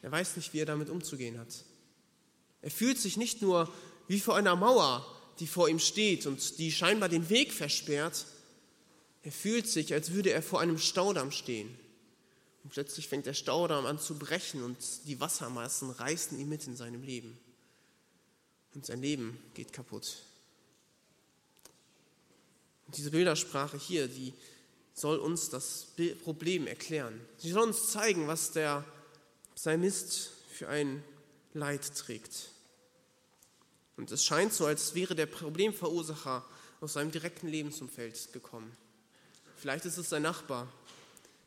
Er 0.06 0.12
weiß 0.12 0.36
nicht, 0.36 0.52
wie 0.52 0.60
er 0.60 0.66
damit 0.66 0.88
umzugehen 0.88 1.36
hat. 1.36 1.64
Er 2.62 2.70
fühlt 2.70 2.96
sich 2.96 3.16
nicht 3.16 3.42
nur 3.42 3.68
wie 4.06 4.20
vor 4.20 4.36
einer 4.36 4.54
Mauer, 4.54 5.04
die 5.40 5.48
vor 5.48 5.68
ihm 5.68 5.80
steht 5.80 6.26
und 6.26 6.60
die 6.60 6.70
scheinbar 6.70 7.08
den 7.08 7.28
Weg 7.28 7.52
versperrt, 7.52 8.24
er 9.24 9.32
fühlt 9.32 9.66
sich, 9.66 9.92
als 9.92 10.12
würde 10.12 10.30
er 10.30 10.42
vor 10.42 10.60
einem 10.60 10.78
Staudamm 10.78 11.32
stehen. 11.32 11.76
Und 12.62 12.70
plötzlich 12.70 13.08
fängt 13.08 13.26
der 13.26 13.34
Staudamm 13.34 13.84
an 13.84 13.98
zu 13.98 14.16
brechen 14.16 14.62
und 14.62 14.78
die 15.06 15.18
Wassermassen 15.18 15.90
reißen 15.90 16.38
ihn 16.38 16.48
mit 16.48 16.68
in 16.68 16.76
seinem 16.76 17.02
Leben. 17.02 17.36
Und 18.74 18.86
sein 18.86 19.02
Leben 19.02 19.36
geht 19.54 19.72
kaputt. 19.72 20.18
Und 22.86 22.96
diese 22.96 23.10
Bildersprache 23.10 23.76
hier, 23.76 24.06
die 24.06 24.34
soll 24.94 25.18
uns 25.18 25.50
das 25.50 25.88
Problem 26.22 26.68
erklären. 26.68 27.20
Sie 27.38 27.50
soll 27.50 27.66
uns 27.66 27.90
zeigen, 27.90 28.28
was 28.28 28.52
der 28.52 28.84
Psalmist 29.56 30.30
für 30.52 30.68
ein 30.68 31.02
Leid 31.52 31.96
trägt. 31.96 32.50
Und 33.96 34.12
es 34.12 34.24
scheint 34.24 34.52
so, 34.52 34.66
als 34.66 34.94
wäre 34.94 35.14
der 35.14 35.26
Problemverursacher 35.26 36.44
aus 36.80 36.92
seinem 36.92 37.10
direkten 37.10 37.48
Lebensumfeld 37.48 38.32
gekommen. 38.32 38.76
Vielleicht 39.56 39.86
ist 39.86 39.96
es 39.96 40.10
sein 40.10 40.22
Nachbar. 40.22 40.70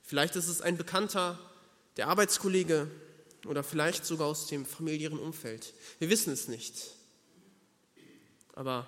Vielleicht 0.03 0.35
ist 0.35 0.47
es 0.47 0.61
ein 0.61 0.75
Bekannter, 0.75 1.39
der 1.97 2.07
Arbeitskollege 2.07 2.89
oder 3.45 3.63
vielleicht 3.63 4.05
sogar 4.05 4.27
aus 4.27 4.47
dem 4.47 4.65
familiären 4.65 5.19
Umfeld. 5.19 5.73
Wir 5.99 6.09
wissen 6.09 6.33
es 6.33 6.47
nicht. 6.47 6.95
Aber 8.53 8.87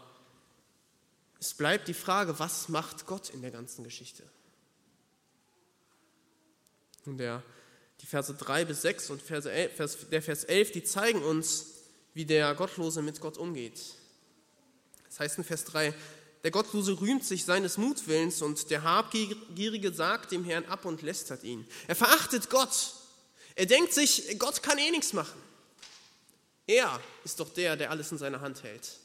es 1.40 1.54
bleibt 1.54 1.88
die 1.88 1.94
Frage, 1.94 2.40
was 2.40 2.70
macht 2.70 3.06
Gott 3.06 3.30
in 3.30 3.42
der 3.42 3.52
ganzen 3.52 3.84
Geschichte? 3.84 4.24
Und 7.06 7.18
der, 7.18 7.44
die 8.02 8.08
Verse 8.08 8.34
3 8.34 8.66
bis 8.66 8.82
6 8.82 9.10
und 9.12 9.22
Verse 9.22 9.52
11, 9.52 9.76
Vers, 9.76 9.98
der 10.12 10.22
Vers 10.22 10.44
11, 10.44 10.72
die 10.72 10.84
zeigen 10.84 11.22
uns, 11.24 11.66
wie 12.14 12.26
der 12.26 12.54
Gottlose 12.56 13.02
mit 13.02 13.22
Gott 13.22 13.38
umgeht. 13.38 13.80
Das 15.08 15.20
heißt 15.20 15.38
in 15.38 15.44
Vers 15.44 15.66
3, 15.66 15.94
der 16.44 16.52
Gottlose 16.52 17.00
rühmt 17.00 17.24
sich 17.24 17.46
seines 17.46 17.78
Mutwillens 17.78 18.42
und 18.42 18.72
der 18.72 18.84
Habgierige 18.84 19.94
sagt 19.94 20.32
dem 20.32 20.44
Herrn 20.44 20.66
ab 20.66 20.86
und 20.86 21.04
lästert 21.04 21.44
ihn. 21.44 21.68
Er 21.88 21.96
verachtet 21.96 22.50
Gott. 22.50 22.96
Er 23.56 23.68
denkt 23.68 23.94
sich, 23.94 24.40
Gott 24.40 24.64
kann 24.64 24.78
eh 24.80 24.90
nichts 24.90 25.14
machen. 25.14 25.40
Er 26.66 27.00
ist 27.24 27.40
doch 27.40 27.54
der, 27.54 27.76
der 27.76 27.92
alles 27.92 28.12
in 28.12 28.18
seiner 28.18 28.42
Hand 28.42 28.64
hält. 28.64 28.98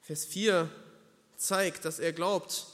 Vers 0.00 0.24
4 0.24 0.68
zeigt, 1.36 1.84
dass 1.84 1.98
er 1.98 2.12
glaubt, 2.12 2.66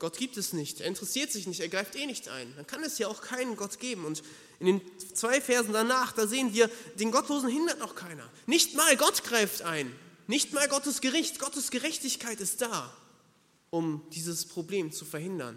Gott 0.00 0.16
gibt 0.16 0.36
es 0.38 0.52
nicht. 0.52 0.80
Er 0.80 0.86
interessiert 0.86 1.30
sich 1.30 1.46
nicht, 1.46 1.60
er 1.60 1.68
greift 1.68 1.94
eh 1.94 2.06
nicht 2.06 2.28
ein. 2.28 2.52
Dann 2.56 2.66
kann 2.66 2.82
es 2.82 2.98
ja 2.98 3.06
auch 3.06 3.20
keinen 3.20 3.54
Gott 3.54 3.78
geben. 3.78 4.04
Und 4.06 4.22
in 4.58 4.66
den 4.66 4.80
zwei 5.14 5.40
Versen 5.40 5.72
danach, 5.72 6.12
da 6.12 6.26
sehen 6.26 6.52
wir, 6.54 6.68
den 6.98 7.12
Gottlosen 7.12 7.50
hindert 7.50 7.78
noch 7.78 7.94
keiner. 7.94 8.28
Nicht 8.46 8.74
mal 8.74 8.96
Gott 8.96 9.22
greift 9.22 9.62
ein. 9.62 9.94
Nicht 10.26 10.52
mal 10.54 10.66
Gottes 10.68 11.00
Gericht, 11.00 11.38
Gottes 11.38 11.70
Gerechtigkeit 11.70 12.40
ist 12.40 12.62
da, 12.62 12.96
um 13.68 14.02
dieses 14.12 14.46
Problem 14.46 14.90
zu 14.90 15.04
verhindern. 15.04 15.56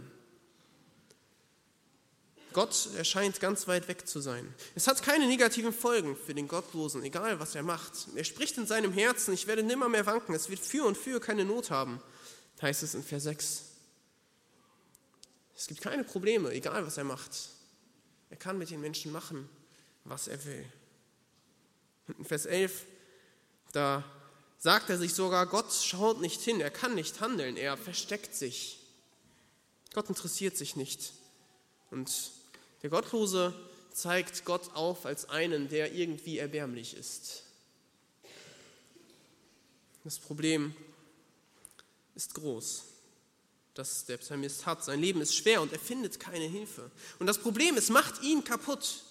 Gott 2.51 2.89
erscheint 2.97 3.39
ganz 3.39 3.67
weit 3.67 3.88
weg 3.88 4.07
zu 4.07 4.19
sein. 4.19 4.53
Es 4.75 4.88
hat 4.88 5.01
keine 5.01 5.27
negativen 5.27 5.73
Folgen 5.73 6.15
für 6.15 6.35
den 6.35 6.47
Gottlosen, 6.47 7.01
egal 7.03 7.39
was 7.39 7.55
er 7.55 7.63
macht. 7.63 8.07
Er 8.15 8.23
spricht 8.23 8.57
in 8.57 8.67
seinem 8.67 8.91
Herzen, 8.91 9.33
ich 9.33 9.47
werde 9.47 9.63
nimmer 9.63 9.89
mehr 9.89 10.05
wanken, 10.05 10.35
es 10.35 10.50
wird 10.50 10.59
für 10.59 10.85
und 10.85 10.97
für 10.97 11.19
keine 11.19 11.45
Not 11.45 11.71
haben, 11.71 12.00
heißt 12.62 12.83
es 12.83 12.93
in 12.93 13.03
Vers 13.03 13.23
6. 13.23 13.73
Es 15.55 15.67
gibt 15.67 15.81
keine 15.81 16.03
Probleme, 16.03 16.51
egal 16.51 16.86
was 16.86 16.98
er 16.98 17.03
macht. 17.03 17.31
Er 18.29 18.38
kann 18.38 18.57
mit 18.57 18.69
den 18.69 18.81
Menschen 18.81 19.12
machen, 19.12 19.48
was 20.03 20.27
er 20.27 20.43
will. 20.45 20.65
Und 22.07 22.19
in 22.19 22.25
Vers 22.25 22.45
11, 22.45 22.86
da 23.72 24.03
sagt 24.57 24.89
er 24.89 24.98
sich 24.98 25.13
sogar, 25.13 25.45
Gott 25.45 25.72
schaut 25.72 26.22
nicht 26.22 26.41
hin, 26.41 26.60
er 26.60 26.72
kann 26.72 26.95
nicht 26.95 27.22
handeln, 27.22 27.57
er 27.57 27.77
versteckt 27.77 28.33
sich. 28.36 28.79
Gott 29.93 30.10
interessiert 30.10 30.57
sich 30.57 30.75
nicht. 30.75 31.13
Und 31.91 32.31
der 32.81 32.89
Gottlose 32.89 33.53
zeigt 33.93 34.45
Gott 34.45 34.74
auf 34.74 35.05
als 35.05 35.29
einen, 35.29 35.69
der 35.69 35.93
irgendwie 35.93 36.39
erbärmlich 36.39 36.95
ist. 36.95 37.43
Das 40.03 40.19
Problem 40.19 40.75
ist 42.15 42.33
groß, 42.33 42.83
das 43.74 44.06
der 44.06 44.18
Psalmist 44.18 44.65
hat. 44.65 44.84
Sein 44.84 45.01
Leben 45.01 45.22
ist 45.22 45.36
schwer 45.36 45.62
und 45.62 45.72
er 45.72 45.80
findet 45.80 46.20
keine 46.20 46.46
Hilfe. 46.46 46.92
Und 47.20 47.27
das 47.27 47.39
Problem, 47.39 47.75
es 47.77 47.89
macht 47.89 48.22
ihn 48.22 48.44
kaputt. 48.44 49.03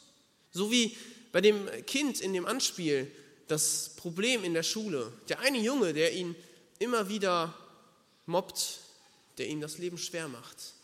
So 0.53 0.71
wie 0.71 0.97
bei 1.33 1.41
dem 1.41 1.67
Kind 1.87 2.21
in 2.21 2.33
dem 2.33 2.47
Anspiel, 2.47 3.11
das 3.49 3.91
Problem 3.97 4.45
in 4.45 4.55
der 4.55 4.63
Schule. 4.63 5.13
Der 5.29 5.41
eine 5.41 5.59
Junge, 5.59 5.93
der 5.93 6.13
ihn 6.13 6.37
immer 6.79 7.09
wieder 7.09 7.55
mobbt, 8.27 8.81
der 9.39 9.49
ihm 9.49 9.61
das 9.61 9.79
Leben 9.79 9.99
schwer 9.99 10.29
macht. 10.29 10.75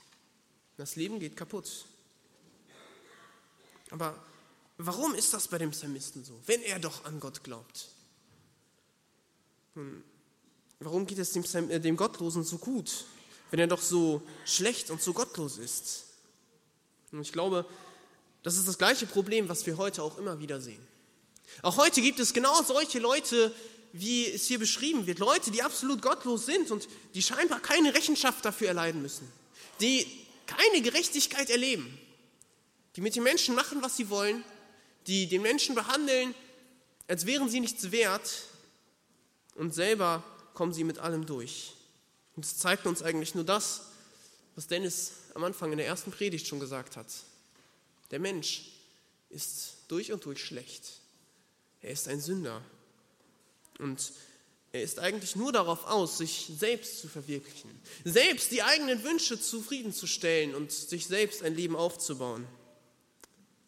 Das 0.77 0.97
Leben 0.97 1.19
geht 1.21 1.37
kaputt. 1.37 1.85
Aber 3.91 4.15
warum 4.77 5.15
ist 5.15 5.33
das 5.33 5.49
bei 5.49 5.59
dem 5.59 5.71
Psalmisten 5.71 6.25
so, 6.25 6.39
wenn 6.47 6.63
er 6.63 6.79
doch 6.79 7.05
an 7.05 7.21
Gott 7.21 7.43
glaubt? 7.43 7.89
Nun, 9.75 10.03
warum 10.81 11.07
geht 11.07 11.19
es 11.19 11.33
dem, 11.33 11.71
äh, 11.71 11.81
dem 11.81 11.97
Gottlosen 11.97 12.45
so 12.45 12.59
gut, 12.59 13.05
wenn 13.51 13.61
er 13.61 13.67
doch 13.67 13.81
so 13.81 14.23
schlecht 14.45 14.91
und 14.91 15.03
so 15.03 15.13
gottlos 15.13 15.59
ist? 15.59 16.05
Und 17.13 17.23
ich 17.23 17.33
glaube, 17.33 17.65
das 18.43 18.57
ist 18.57 18.69
das 18.69 18.79
gleiche 18.79 19.07
Problem, 19.07 19.49
was 19.49 19.67
wir 19.67 19.77
heute 19.77 20.03
auch 20.03 20.19
immer 20.19 20.39
wieder 20.39 20.61
sehen. 20.61 20.87
Auch 21.63 21.77
heute 21.77 22.01
gibt 22.01 22.21
es 22.21 22.33
genau 22.33 22.63
solche 22.63 22.99
Leute, 22.99 23.55
wie 23.93 24.27
es 24.27 24.47
hier 24.47 24.59
beschrieben 24.59 25.07
wird. 25.07 25.19
Leute, 25.19 25.51
die 25.51 25.63
absolut 25.63 26.03
gottlos 26.03 26.47
sind 26.47 26.71
und 26.71 26.89
die 27.15 27.23
scheinbar 27.23 27.61
keine 27.61 27.95
Rechenschaft 27.95 28.45
dafür 28.45 28.69
erleiden 28.69 29.03
müssen. 29.03 29.31
Die 29.81 30.07
keine 30.47 30.83
Gerechtigkeit 30.83 31.51
erleben. 31.51 31.99
Die 32.97 33.01
mit 33.01 33.17
den 33.17 33.23
Menschen 33.23 33.55
machen, 33.55 33.83
was 33.83 33.97
sie 33.97 34.11
wollen. 34.11 34.45
Die 35.07 35.29
den 35.29 35.43
Menschen 35.43 35.75
behandeln, 35.75 36.35
als 37.07 37.27
wären 37.27 37.49
sie 37.49 37.61
nichts 37.61 37.91
wert. 37.91 38.45
Und 39.55 39.75
selber 39.75 40.23
kommen 40.55 40.73
sie 40.73 40.85
mit 40.85 40.99
allem 40.99 41.27
durch. 41.27 41.73
Und 42.39 42.45
es 42.45 42.57
zeigt 42.57 42.87
uns 42.87 43.03
eigentlich 43.03 43.35
nur 43.35 43.43
das, 43.43 43.81
was 44.55 44.69
Dennis 44.69 45.11
am 45.35 45.43
Anfang 45.43 45.73
in 45.73 45.79
der 45.79 45.89
ersten 45.89 46.13
Predigt 46.13 46.47
schon 46.47 46.61
gesagt 46.61 46.97
hat. 46.97 47.09
Der 48.13 48.21
Mensch 48.21 48.63
ist 49.29 49.79
durch 49.89 50.13
und 50.13 50.25
durch 50.25 50.45
schlecht. 50.45 50.85
Er 51.83 51.91
ist 51.91 52.07
ein 52.07 52.21
Sünder. 52.21 52.63
Und 53.81 54.13
er 54.71 54.83
ist 54.83 55.01
eigentlich 55.01 55.35
nur 55.35 55.51
darauf 55.51 55.85
aus, 55.89 56.19
sich 56.19 56.53
selbst 56.57 57.01
zu 57.01 57.09
verwirklichen, 57.09 57.71
selbst 58.05 58.53
die 58.53 58.63
eigenen 58.63 59.03
Wünsche 59.03 59.41
zufriedenzustellen 59.41 60.55
und 60.55 60.71
sich 60.71 61.09
selbst 61.09 61.43
ein 61.43 61.57
Leben 61.57 61.75
aufzubauen. 61.75 62.47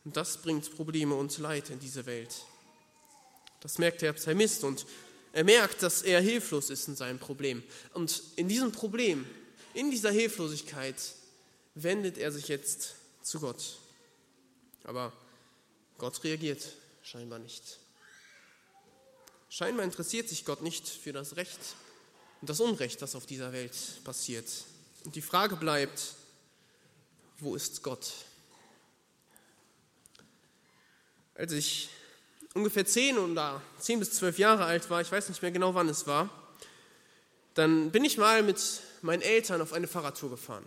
Und 0.04 0.16
das 0.16 0.40
bringt 0.42 0.76
Probleme 0.76 1.16
und 1.16 1.36
Leid 1.38 1.70
in 1.70 1.80
diese 1.80 2.06
Welt. 2.06 2.36
Das 3.62 3.78
merkt 3.78 4.02
der 4.02 4.12
Psalmist 4.12 4.62
und 4.62 4.86
er 5.32 5.44
merkt, 5.44 5.82
dass 5.82 6.02
er 6.02 6.20
hilflos 6.20 6.70
ist 6.70 6.88
in 6.88 6.96
seinem 6.96 7.18
Problem. 7.18 7.62
Und 7.94 8.22
in 8.36 8.48
diesem 8.48 8.72
Problem, 8.72 9.26
in 9.74 9.90
dieser 9.90 10.10
Hilflosigkeit, 10.10 10.96
wendet 11.74 12.18
er 12.18 12.32
sich 12.32 12.48
jetzt 12.48 12.96
zu 13.22 13.40
Gott. 13.40 13.78
Aber 14.84 15.12
Gott 15.98 16.22
reagiert 16.24 16.76
scheinbar 17.02 17.38
nicht. 17.38 17.78
Scheinbar 19.48 19.84
interessiert 19.84 20.28
sich 20.28 20.44
Gott 20.44 20.62
nicht 20.62 20.88
für 20.88 21.12
das 21.12 21.36
Recht 21.36 21.58
und 22.40 22.48
das 22.48 22.60
Unrecht, 22.60 23.02
das 23.02 23.14
auf 23.14 23.26
dieser 23.26 23.52
Welt 23.52 23.76
passiert. 24.04 24.48
Und 25.04 25.14
die 25.14 25.22
Frage 25.22 25.56
bleibt, 25.56 26.14
wo 27.38 27.54
ist 27.54 27.82
Gott? 27.82 28.12
Als 31.34 31.52
ich 31.52 31.88
ungefähr 32.54 32.84
zehn 32.84 33.18
oder 33.18 33.60
zehn 33.78 33.98
bis 33.98 34.12
zwölf 34.12 34.38
Jahre 34.38 34.64
alt 34.64 34.90
war, 34.90 35.00
ich 35.00 35.10
weiß 35.10 35.28
nicht 35.28 35.42
mehr 35.42 35.50
genau 35.50 35.74
wann 35.74 35.88
es 35.88 36.06
war, 36.06 36.28
dann 37.54 37.90
bin 37.90 38.04
ich 38.04 38.16
mal 38.16 38.42
mit 38.42 38.60
meinen 39.02 39.22
Eltern 39.22 39.60
auf 39.60 39.72
eine 39.72 39.86
Fahrradtour 39.86 40.30
gefahren. 40.30 40.64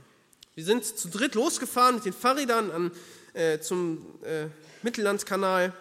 Wir 0.56 0.64
sind 0.64 0.86
zu 0.86 1.10
dritt 1.10 1.36
losgefahren 1.36 1.96
mit 1.96 2.06
den 2.06 2.14
Fahrrädern 2.14 2.72
an, 2.72 2.92
äh, 3.34 3.60
zum 3.60 4.06
äh, 4.24 4.48
Mittellandkanal, 4.84 5.74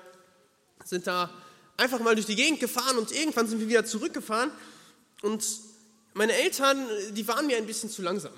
sind 0.85 1.07
da 1.07 1.31
einfach 1.77 2.01
mal 2.01 2.15
durch 2.15 2.27
die 2.27 2.37
Gegend 2.37 2.61
gefahren 2.61 2.97
und 2.99 3.13
irgendwann 3.13 3.47
sind 3.47 3.61
wir 3.61 3.69
wieder 3.69 3.85
zurückgefahren 3.85 4.51
und 5.23 5.45
meine 6.15 6.33
Eltern, 6.33 6.87
die 7.13 7.27
waren 7.29 7.47
mir 7.47 7.57
ein 7.57 7.67
bisschen 7.67 7.91
zu 7.91 8.03
langsam. 8.03 8.33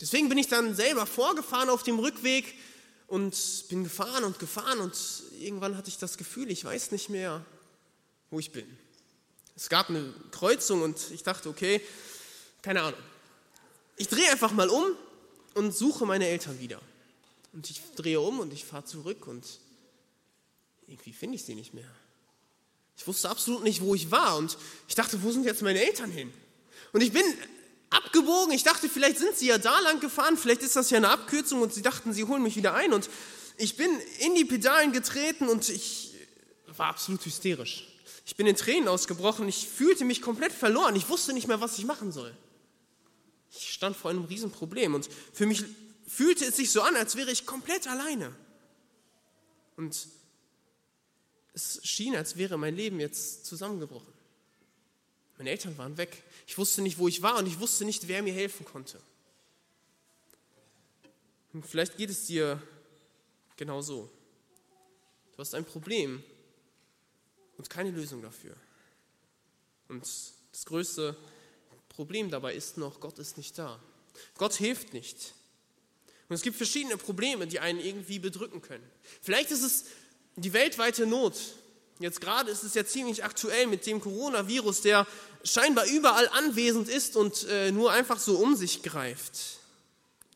Deswegen 0.00 0.28
bin 0.28 0.38
ich 0.38 0.48
dann 0.48 0.74
selber 0.74 1.06
vorgefahren 1.06 1.70
auf 1.70 1.82
dem 1.82 1.98
Rückweg 1.98 2.54
und 3.08 3.64
bin 3.68 3.84
gefahren 3.84 4.22
und 4.22 4.38
gefahren 4.38 4.78
und 4.80 4.94
irgendwann 5.40 5.76
hatte 5.76 5.88
ich 5.88 5.98
das 5.98 6.16
Gefühl, 6.16 6.50
ich 6.50 6.64
weiß 6.64 6.92
nicht 6.92 7.08
mehr, 7.08 7.44
wo 8.30 8.38
ich 8.38 8.52
bin. 8.52 8.66
Es 9.56 9.68
gab 9.68 9.88
eine 9.88 10.14
Kreuzung 10.30 10.82
und 10.82 11.10
ich 11.10 11.24
dachte, 11.24 11.48
okay, 11.48 11.80
keine 12.62 12.82
Ahnung. 12.82 13.00
Ich 13.96 14.08
drehe 14.08 14.30
einfach 14.30 14.52
mal 14.52 14.68
um 14.68 14.84
und 15.54 15.74
suche 15.74 16.06
meine 16.06 16.28
Eltern 16.28 16.60
wieder. 16.60 16.80
Und 17.52 17.68
ich 17.70 17.80
drehe 17.96 18.20
um 18.20 18.38
und 18.40 18.52
ich 18.52 18.64
fahre 18.64 18.84
zurück 18.84 19.26
und 19.26 19.44
irgendwie 20.86 21.12
finde 21.12 21.36
ich 21.36 21.44
sie 21.44 21.54
nicht 21.54 21.74
mehr. 21.74 21.90
Ich 22.96 23.06
wusste 23.06 23.30
absolut 23.30 23.64
nicht, 23.64 23.80
wo 23.80 23.94
ich 23.94 24.10
war 24.10 24.36
und 24.36 24.56
ich 24.86 24.94
dachte, 24.94 25.22
wo 25.22 25.32
sind 25.32 25.44
jetzt 25.44 25.62
meine 25.62 25.82
Eltern 25.82 26.10
hin? 26.10 26.32
Und 26.92 27.00
ich 27.00 27.12
bin 27.12 27.24
abgebogen, 27.90 28.52
ich 28.52 28.62
dachte, 28.62 28.88
vielleicht 28.88 29.18
sind 29.18 29.36
sie 29.36 29.46
ja 29.46 29.58
da 29.58 29.78
lang 29.80 30.00
gefahren, 30.00 30.36
vielleicht 30.36 30.62
ist 30.62 30.76
das 30.76 30.90
ja 30.90 30.98
eine 30.98 31.10
Abkürzung 31.10 31.62
und 31.62 31.72
sie 31.72 31.82
dachten, 31.82 32.12
sie 32.12 32.24
holen 32.24 32.42
mich 32.42 32.56
wieder 32.56 32.74
ein 32.74 32.92
und 32.92 33.08
ich 33.56 33.76
bin 33.76 33.90
in 34.20 34.34
die 34.34 34.44
Pedalen 34.44 34.92
getreten 34.92 35.48
und 35.48 35.68
ich 35.68 36.14
war 36.66 36.88
absolut 36.88 37.24
hysterisch. 37.24 37.88
Ich 38.24 38.36
bin 38.36 38.46
in 38.46 38.56
Tränen 38.56 38.88
ausgebrochen, 38.88 39.48
ich 39.48 39.68
fühlte 39.68 40.04
mich 40.04 40.20
komplett 40.20 40.52
verloren, 40.52 40.94
ich 40.96 41.08
wusste 41.08 41.32
nicht 41.32 41.48
mehr, 41.48 41.60
was 41.60 41.78
ich 41.78 41.84
machen 41.84 42.12
soll. 42.12 42.34
Ich 43.50 43.72
stand 43.72 43.96
vor 43.96 44.10
einem 44.10 44.24
Riesenproblem 44.24 44.94
und 44.94 45.08
für 45.32 45.46
mich 45.46 45.64
fühlte 46.06 46.44
es 46.44 46.56
sich 46.56 46.70
so 46.70 46.82
an, 46.82 46.94
als 46.96 47.16
wäre 47.16 47.30
ich 47.30 47.46
komplett 47.46 47.86
alleine. 47.88 48.34
Und 49.76 50.08
es 51.54 51.80
schien, 51.82 52.14
als 52.16 52.36
wäre 52.36 52.58
mein 52.58 52.76
Leben 52.76 53.00
jetzt 53.00 53.46
zusammengebrochen. 53.46 54.12
Meine 55.38 55.50
Eltern 55.50 55.78
waren 55.78 55.96
weg. 55.96 56.22
Ich 56.48 56.56
wusste 56.56 56.80
nicht, 56.80 56.96
wo 56.96 57.06
ich 57.08 57.20
war 57.20 57.36
und 57.36 57.46
ich 57.46 57.60
wusste 57.60 57.84
nicht, 57.84 58.08
wer 58.08 58.22
mir 58.22 58.32
helfen 58.32 58.64
konnte. 58.64 58.98
Und 61.52 61.66
vielleicht 61.66 61.98
geht 61.98 62.08
es 62.08 62.26
dir 62.26 62.60
genau 63.58 63.82
so. 63.82 64.10
Du 65.32 65.38
hast 65.38 65.54
ein 65.54 65.66
Problem 65.66 66.24
und 67.58 67.68
keine 67.68 67.90
Lösung 67.90 68.22
dafür. 68.22 68.56
Und 69.88 70.00
das 70.00 70.64
größte 70.64 71.14
Problem 71.90 72.30
dabei 72.30 72.54
ist 72.54 72.78
noch, 72.78 72.98
Gott 72.98 73.18
ist 73.18 73.36
nicht 73.36 73.58
da. 73.58 73.78
Gott 74.38 74.54
hilft 74.54 74.94
nicht. 74.94 75.34
Und 76.30 76.34
es 76.34 76.40
gibt 76.40 76.56
verschiedene 76.56 76.96
Probleme, 76.96 77.46
die 77.46 77.60
einen 77.60 77.78
irgendwie 77.78 78.18
bedrücken 78.18 78.62
können. 78.62 78.90
Vielleicht 79.20 79.50
ist 79.50 79.62
es 79.62 79.84
die 80.36 80.54
weltweite 80.54 81.04
Not, 81.04 81.38
jetzt 81.98 82.20
gerade 82.20 82.50
ist 82.50 82.64
es 82.64 82.74
ja 82.74 82.84
ziemlich 82.84 83.24
aktuell 83.24 83.66
mit 83.66 83.86
dem 83.86 84.00
Coronavirus, 84.00 84.82
der 84.82 85.06
scheinbar 85.44 85.86
überall 85.86 86.28
anwesend 86.28 86.88
ist 86.88 87.16
und 87.16 87.46
äh, 87.48 87.70
nur 87.72 87.92
einfach 87.92 88.18
so 88.18 88.36
um 88.38 88.56
sich 88.56 88.82
greift. 88.82 89.58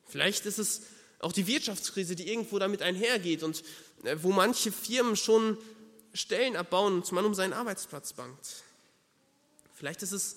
Vielleicht 0.07 0.47
ist 0.47 0.59
es 0.59 0.83
auch 1.21 1.33
die 1.33 1.47
Wirtschaftskrise, 1.47 2.17
die 2.17 2.29
irgendwo 2.29 2.59
damit 2.59 2.83
einhergeht 2.83 3.43
und 3.43 3.63
äh, 4.05 4.17
wo 4.21 4.33
manche 4.33 4.73
Firmen 4.73 5.17
schon 5.17 5.59
Stellen 6.15 6.57
abbauen 6.57 6.95
und 6.95 7.13
man 7.13 7.25
um 7.25 7.35
seinen 7.35 7.53
Arbeitsplatz 7.53 8.13
bangt. 8.13 8.63
Vielleicht 9.75 10.03
ist 10.03 10.13
es 10.13 10.37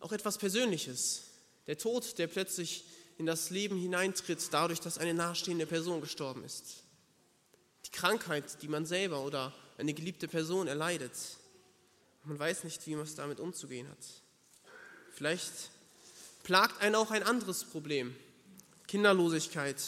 auch 0.00 0.12
etwas 0.12 0.38
Persönliches, 0.38 1.22
der 1.66 1.76
Tod, 1.76 2.18
der 2.18 2.28
plötzlich 2.28 2.84
in 3.18 3.26
das 3.26 3.50
Leben 3.50 3.76
hineintritt, 3.76 4.40
dadurch, 4.52 4.80
dass 4.80 4.98
eine 4.98 5.12
nahestehende 5.12 5.66
Person 5.66 6.00
gestorben 6.00 6.44
ist 6.44 6.84
die 7.88 7.96
Krankheit, 7.96 8.62
die 8.62 8.68
man 8.68 8.84
selber 8.84 9.22
oder 9.22 9.52
eine 9.78 9.94
geliebte 9.94 10.28
Person 10.28 10.66
erleidet. 10.66 11.12
Man 12.24 12.38
weiß 12.38 12.64
nicht, 12.64 12.86
wie 12.86 12.94
man 12.94 13.04
es 13.04 13.14
damit 13.14 13.40
umzugehen 13.40 13.88
hat. 13.88 13.98
Vielleicht 15.12 15.70
plagt 16.42 16.80
einen 16.82 16.94
auch 16.94 17.10
ein 17.10 17.22
anderes 17.22 17.64
Problem, 17.64 18.14
Kinderlosigkeit 18.86 19.80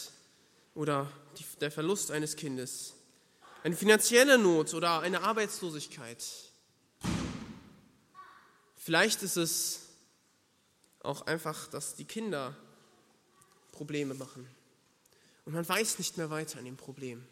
oder 0.73 1.11
die, 1.37 1.45
der 1.59 1.71
Verlust 1.71 2.11
eines 2.11 2.35
Kindes, 2.35 2.93
eine 3.63 3.75
finanzielle 3.75 4.37
Not 4.37 4.73
oder 4.73 5.01
eine 5.01 5.21
Arbeitslosigkeit. 5.21 6.23
Vielleicht 8.75 9.21
ist 9.21 9.37
es 9.37 9.79
auch 11.01 11.25
einfach, 11.27 11.67
dass 11.67 11.95
die 11.95 12.05
Kinder 12.05 12.55
Probleme 13.71 14.13
machen 14.13 14.47
und 15.45 15.53
man 15.53 15.67
weiß 15.67 15.99
nicht 15.99 16.17
mehr 16.17 16.29
weiter 16.29 16.59
an 16.59 16.65
dem 16.65 16.77
Problem. 16.77 17.25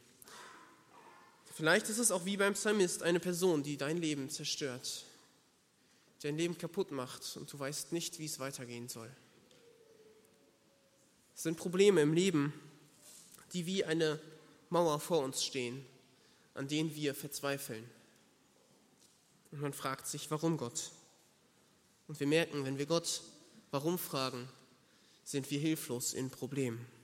Vielleicht 1.60 1.90
ist 1.90 1.98
es 1.98 2.10
auch 2.10 2.24
wie 2.24 2.38
beim 2.38 2.54
Psalmist 2.54 3.04
eine 3.04 3.20
Person, 3.20 3.64
die 3.64 3.76
dein 3.76 3.98
Leben 3.98 4.30
zerstört, 4.30 5.04
dein 6.22 6.38
Leben 6.38 6.58
kaputt 6.58 6.92
macht 6.92 7.36
und 7.36 7.52
du 7.52 7.60
weißt 7.60 7.92
nicht, 7.92 8.18
wie 8.18 8.28
es 8.28 8.40
weitergehen 8.40 8.88
soll. 8.88 9.12
Es 11.36 11.44
sind 11.44 11.58
Probleme 11.58 12.00
im 12.00 12.14
Leben, 12.14 12.54
die 13.52 13.66
wie 13.66 13.84
eine 13.84 14.22
Mauer 14.70 15.02
vor 15.02 15.22
uns 15.22 15.44
stehen, 15.44 15.86
an 16.54 16.70
denen 16.70 16.96
wir 16.96 17.14
verzweifeln. 17.14 17.84
Und 19.52 19.60
man 19.60 19.74
fragt 19.74 20.08
sich, 20.08 20.32
warum 20.32 20.56
Gott? 20.56 20.92
Und 22.08 22.22
wir 22.22 22.28
merken, 22.28 22.64
wenn 22.64 22.78
wir 22.78 22.86
Gott 22.86 23.22
warum 23.72 24.00
fragen, 24.00 24.48
sind 25.26 25.52
wir 25.52 25.60
hilflos 25.60 26.14
in 26.14 26.30
Problemen. 26.30 26.99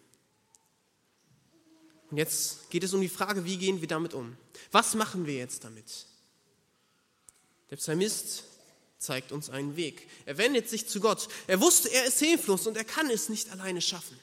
Und 2.11 2.17
jetzt 2.17 2.69
geht 2.69 2.83
es 2.83 2.93
um 2.93 3.01
die 3.01 3.09
Frage, 3.09 3.45
wie 3.45 3.57
gehen 3.57 3.81
wir 3.81 3.87
damit 3.87 4.13
um? 4.13 4.37
Was 4.71 4.93
machen 4.93 5.25
wir 5.25 5.35
jetzt 5.35 5.63
damit? 5.63 6.05
Der 7.69 7.77
Psalmist 7.77 8.43
zeigt 8.99 9.31
uns 9.31 9.49
einen 9.49 9.75
Weg. 9.75 10.07
Er 10.25 10.37
wendet 10.37 10.69
sich 10.69 10.87
zu 10.87 10.99
Gott. 10.99 11.27
Er 11.47 11.61
wusste, 11.61 11.91
er 11.91 12.05
ist 12.05 12.19
hilflos 12.19 12.67
und 12.67 12.77
er 12.77 12.83
kann 12.83 13.09
es 13.09 13.29
nicht 13.29 13.51
alleine 13.51 13.81
schaffen. 13.81 14.17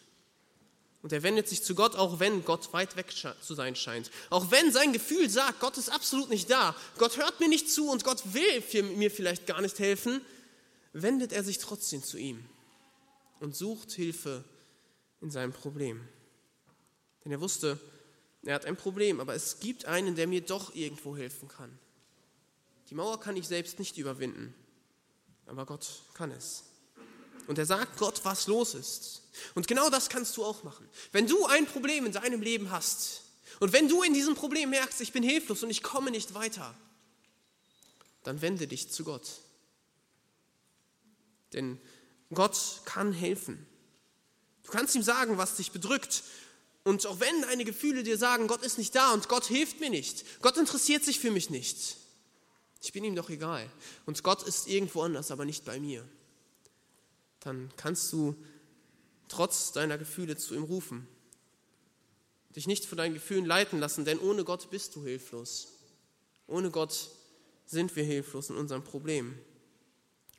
Und 1.03 1.12
er 1.12 1.25
wendet 1.25 1.49
sich 1.49 1.64
zu 1.64 1.75
Gott, 1.75 1.97
auch 1.97 2.21
wenn 2.21 2.45
Gott 2.45 2.73
weit 2.73 2.95
weg 2.97 3.12
zu 3.12 3.55
sein 3.55 3.75
scheint. 3.75 4.11
Auch 4.31 4.53
wenn 4.53 4.71
sein 4.71 4.92
Gefühl 4.92 5.29
sagt, 5.29 5.59
Gott 5.59 5.77
ist 5.77 5.88
absolut 5.88 6.31
nicht 6.31 6.49
da. 6.49 6.77
Gott 6.97 7.16
hört 7.16 7.40
mir 7.40 7.49
nicht 7.49 7.71
zu 7.71 7.90
und 7.90 8.05
Gott 8.05 8.23
will 8.33 8.62
mir 8.95 9.11
vielleicht 9.11 9.47
gar 9.47 9.61
nicht 9.61 9.81
helfen, 9.81 10.21
wendet 10.92 11.33
er 11.33 11.42
sich 11.42 11.59
trotzdem 11.59 12.05
zu 12.05 12.18
ihm 12.18 12.45
und 13.40 13.57
sucht 13.57 13.90
Hilfe 13.90 14.45
in 15.21 15.33
seinem 15.33 15.53
Problem. 15.53 16.01
Denn 17.25 17.33
er 17.33 17.41
wusste, 17.41 17.79
er 18.43 18.55
hat 18.55 18.65
ein 18.65 18.77
Problem, 18.77 19.21
aber 19.21 19.35
es 19.35 19.61
gibt 19.61 19.85
einen, 19.85 20.17
der 20.17 20.27
mir 20.27 20.41
doch 20.41 20.75
irgendwo 20.75 21.17
helfen 21.17 21.49
kann. 21.49 21.79
Die 22.91 22.95
Mauer 22.95 23.21
kann 23.21 23.37
ich 23.37 23.47
selbst 23.47 23.79
nicht 23.79 23.97
überwinden, 23.97 24.55
aber 25.47 25.65
Gott 25.65 26.03
kann 26.15 26.31
es. 26.31 26.65
Und 27.47 27.59
er 27.59 27.67
sagt 27.67 27.99
Gott, 27.99 28.25
was 28.25 28.47
los 28.47 28.75
ist. 28.75 29.23
Und 29.55 29.67
genau 29.67 29.91
das 29.91 30.09
kannst 30.09 30.37
du 30.37 30.45
auch 30.45 30.63
machen. 30.63 30.89
Wenn 31.11 31.27
du 31.27 31.47
ein 31.47 31.67
Problem 31.67 32.07
in 32.07 32.13
deinem 32.13 32.43
Leben 32.43 32.71
hast 32.71 33.23
und 33.61 33.73
wenn 33.73 33.89
du 33.89 34.03
in 34.03 34.15
diesem 34.15 34.35
Problem 34.35 34.71
merkst, 34.71 35.01
ich 35.01 35.13
bin 35.13 35.23
hilflos 35.23 35.63
und 35.63 35.71
ich 35.71 35.83
komme 35.83 36.11
nicht 36.11 36.35
weiter, 36.35 36.75
dann 38.25 38.41
wende 38.41 38.67
dich 38.67 38.91
zu 38.91 39.05
Gott. 39.05 39.29
Denn 41.53 41.81
Gott 42.33 42.83
kann 42.85 43.13
helfen. 43.13 43.67
Du 44.65 44.71
kannst 44.71 44.95
ihm 44.95 45.03
sagen, 45.03 45.39
was 45.39 45.57
dich 45.57 45.73
bedrückt. 45.73 46.23
Und 46.85 47.07
auch 47.07 47.21
wenn 47.21 47.42
deine 47.42 47.64
Gefühle 47.64 48.03
dir 48.03 48.18
sagen, 48.18 48.49
Gott 48.49 48.62
ist 48.62 48.79
nicht 48.79 48.95
da 48.95 49.12
und 49.12 49.29
Gott 49.29 49.47
hilft 49.47 49.81
mir 49.81 49.90
nicht, 49.90 50.25
Gott 50.42 50.57
interessiert 50.57 51.05
sich 51.05 51.21
für 51.21 51.31
mich 51.31 51.49
nicht, 51.51 51.97
ich 52.83 52.92
bin 52.92 53.05
ihm 53.05 53.14
doch 53.14 53.31
egal. 53.31 53.71
Und 54.07 54.25
Gott 54.25 54.42
ist 54.42 54.66
irgendwo 54.66 55.03
anders, 55.03 55.31
aber 55.31 55.45
nicht 55.45 55.64
bei 55.64 55.79
mir. 55.79 56.07
Dann 57.38 57.71
kannst 57.77 58.12
du 58.12 58.37
trotz 59.29 59.71
deiner 59.71 59.99
Gefühle 59.99 60.37
zu 60.37 60.55
ihm 60.55 60.64
rufen. 60.64 61.07
Dich 62.57 62.66
nicht 62.66 62.85
von 62.85 62.99
deinen 62.99 63.14
Gefühlen 63.14 63.47
leiten 63.47 63.79
lassen, 63.79 64.05
denn 64.05 64.18
ohne 64.18 64.45
Gott 64.45 64.68
bist 64.71 64.97
du 64.97 65.05
hilflos. 65.05 65.68
Ohne 66.49 66.73
Gott 66.73 67.11
sind 67.66 67.95
wir 67.95 68.05
hilflos 68.05 68.51
in 68.51 68.57
unserem 68.57 68.83
Problem. 68.83 69.38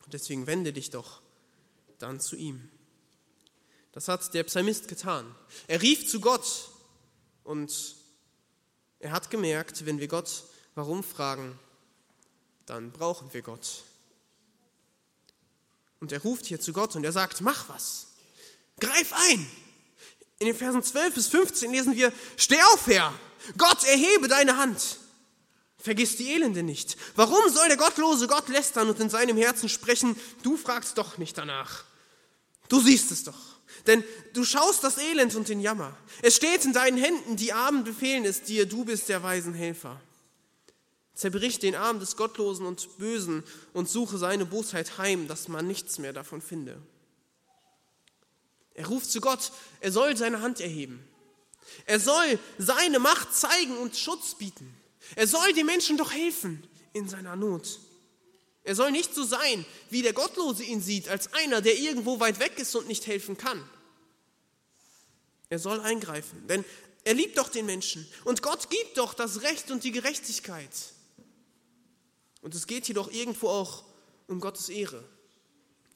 Und 0.03 0.13
deswegen 0.13 0.45
wende 0.45 0.73
dich 0.73 0.89
doch 0.89 1.21
dann 1.97 2.19
zu 2.19 2.35
ihm. 2.35 2.69
Das 3.93 4.07
hat 4.07 4.33
der 4.33 4.43
Psalmist 4.43 4.87
getan. 4.87 5.33
Er 5.67 5.81
rief 5.81 6.07
zu 6.07 6.19
Gott 6.19 6.69
und 7.43 7.95
er 8.99 9.11
hat 9.11 9.29
gemerkt, 9.29 9.85
wenn 9.85 9.99
wir 9.99 10.07
Gott 10.07 10.43
warum 10.75 11.03
fragen, 11.03 11.57
dann 12.65 12.91
brauchen 12.91 13.31
wir 13.33 13.41
Gott. 13.41 13.83
Und 15.99 16.11
er 16.11 16.21
ruft 16.21 16.45
hier 16.45 16.59
zu 16.59 16.73
Gott 16.73 16.95
und 16.95 17.03
er 17.03 17.11
sagt, 17.11 17.41
mach 17.41 17.69
was, 17.69 18.07
greif 18.79 19.13
ein. 19.13 19.47
In 20.39 20.47
den 20.47 20.55
Versen 20.55 20.83
12 20.83 21.13
bis 21.13 21.27
15 21.27 21.71
lesen 21.71 21.95
wir, 21.95 22.11
steh 22.35 22.61
auf, 22.73 22.87
Herr, 22.87 23.13
Gott, 23.57 23.83
erhebe 23.83 24.27
deine 24.27 24.57
Hand. 24.57 24.97
Vergiss 25.77 26.15
die 26.15 26.31
Elende 26.31 26.63
nicht. 26.63 26.97
Warum 27.15 27.49
soll 27.49 27.67
der 27.67 27.77
gottlose 27.77 28.27
Gott 28.27 28.47
lästern 28.47 28.89
und 28.89 28.99
in 28.99 29.09
seinem 29.09 29.37
Herzen 29.37 29.69
sprechen, 29.69 30.17
du 30.41 30.57
fragst 30.57 30.97
doch 30.97 31.17
nicht 31.17 31.37
danach. 31.37 31.83
Du 32.69 32.79
siehst 32.79 33.11
es 33.11 33.25
doch. 33.25 33.52
Denn 33.87 34.03
du 34.33 34.45
schaust 34.45 34.83
das 34.83 34.97
Elend 34.97 35.35
und 35.35 35.49
den 35.49 35.59
Jammer. 35.59 35.95
Es 36.21 36.35
steht 36.35 36.65
in 36.65 36.73
deinen 36.73 36.97
Händen, 36.97 37.35
die 37.35 37.53
Armen 37.53 37.83
befehlen 37.83 38.25
es 38.25 38.43
dir, 38.43 38.65
du 38.65 38.85
bist 38.85 39.09
der 39.09 39.23
weisen 39.23 39.53
Helfer. 39.53 39.99
Zerbrich 41.15 41.59
den 41.59 41.75
Arm 41.75 41.99
des 41.99 42.15
Gottlosen 42.15 42.65
und 42.65 42.97
Bösen 42.97 43.43
und 43.73 43.89
suche 43.89 44.17
seine 44.17 44.45
Bosheit 44.45 44.97
heim, 44.97 45.27
dass 45.27 45.47
man 45.47 45.67
nichts 45.67 45.99
mehr 45.99 46.13
davon 46.13 46.41
finde. 46.41 46.81
Er 48.73 48.87
ruft 48.87 49.11
zu 49.11 49.21
Gott, 49.21 49.51
er 49.79 49.91
soll 49.91 50.17
seine 50.17 50.41
Hand 50.41 50.59
erheben. 50.59 51.07
Er 51.85 51.99
soll 51.99 52.39
seine 52.57 52.99
Macht 52.99 53.35
zeigen 53.35 53.77
und 53.77 53.95
Schutz 53.95 54.35
bieten. 54.35 54.73
Er 55.15 55.27
soll 55.27 55.53
den 55.53 55.65
Menschen 55.65 55.97
doch 55.97 56.11
helfen 56.11 56.67
in 56.93 57.07
seiner 57.07 57.35
Not. 57.35 57.79
Er 58.63 58.75
soll 58.75 58.91
nicht 58.91 59.13
so 59.13 59.23
sein, 59.23 59.65
wie 59.89 60.01
der 60.01 60.13
Gottlose 60.13 60.63
ihn 60.63 60.81
sieht, 60.81 61.09
als 61.09 61.33
einer, 61.33 61.61
der 61.61 61.77
irgendwo 61.77 62.19
weit 62.19 62.39
weg 62.39 62.57
ist 62.57 62.75
und 62.75 62.87
nicht 62.87 63.07
helfen 63.07 63.37
kann. 63.37 63.61
Er 65.49 65.59
soll 65.59 65.81
eingreifen, 65.81 66.47
denn 66.47 66.63
er 67.03 67.13
liebt 67.13 67.37
doch 67.37 67.49
den 67.49 67.65
Menschen 67.65 68.07
und 68.23 68.41
Gott 68.41 68.69
gibt 68.69 68.97
doch 68.97 69.13
das 69.13 69.41
Recht 69.41 69.69
und 69.69 69.83
die 69.83 69.91
Gerechtigkeit. 69.91 70.71
Und 72.41 72.55
es 72.55 72.65
geht 72.67 72.87
jedoch 72.87 73.11
irgendwo 73.11 73.49
auch 73.49 73.83
um 74.27 74.39
Gottes 74.39 74.69
Ehre, 74.69 75.03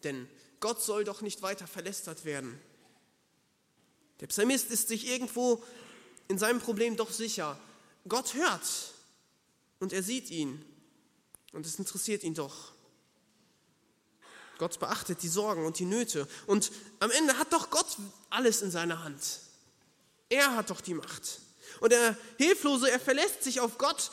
denn 0.04 0.28
Gott 0.60 0.82
soll 0.82 1.06
doch 1.06 1.22
nicht 1.22 1.42
weiter 1.42 1.68
verlästert 1.68 2.26
werden. 2.26 2.60
Der 4.20 4.28
Psalmist 4.28 4.72
ist 4.72 4.90
sich 4.90 5.08
irgendwo 5.08 5.64
in 6.28 6.38
seinem 6.38 6.60
Problem 6.60 6.98
doch 6.98 7.12
sicher. 7.12 7.60
Gott 8.08 8.34
hört 8.34 8.94
und 9.80 9.94
er 9.94 10.04
sieht 10.04 10.30
ihn 10.30 10.64
und 11.54 11.66
es 11.66 11.80
interessiert 11.80 12.24
ihn 12.24 12.34
doch. 12.34 12.72
Gott 14.58 14.80
beachtet 14.80 15.22
die 15.22 15.28
Sorgen 15.28 15.66
und 15.66 15.80
die 15.80 15.86
Nöte. 15.86 16.28
Und 16.48 16.72
am 17.00 17.12
Ende 17.12 17.38
hat 17.38 17.54
doch 17.54 17.70
Gott 17.70 17.98
alles 18.30 18.62
in 18.62 18.72
seiner 18.72 19.04
Hand. 19.04 19.22
Er 20.30 20.56
hat 20.56 20.70
doch 20.70 20.82
die 20.82 20.94
Macht. 20.94 21.40
Und 21.80 21.92
der 21.92 22.18
Hilflose, 22.38 22.90
er 22.90 23.00
verlässt 23.00 23.44
sich 23.44 23.60
auf 23.60 23.78
Gott, 23.78 24.12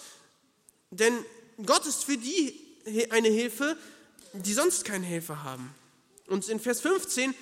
denn 0.91 1.25
Gott 1.65 1.87
ist 1.87 2.05
für 2.05 2.19
die 2.19 2.61
eine 3.11 3.29
Hilfe, 3.29 3.77
die 4.33 4.53
sonst 4.53 4.85
keinen 4.85 5.05
Helfer 5.05 5.43
haben. 5.43 5.75
Und 6.27 6.49
in 6.49 6.61
Vers 6.61 6.81
15, 6.81 7.35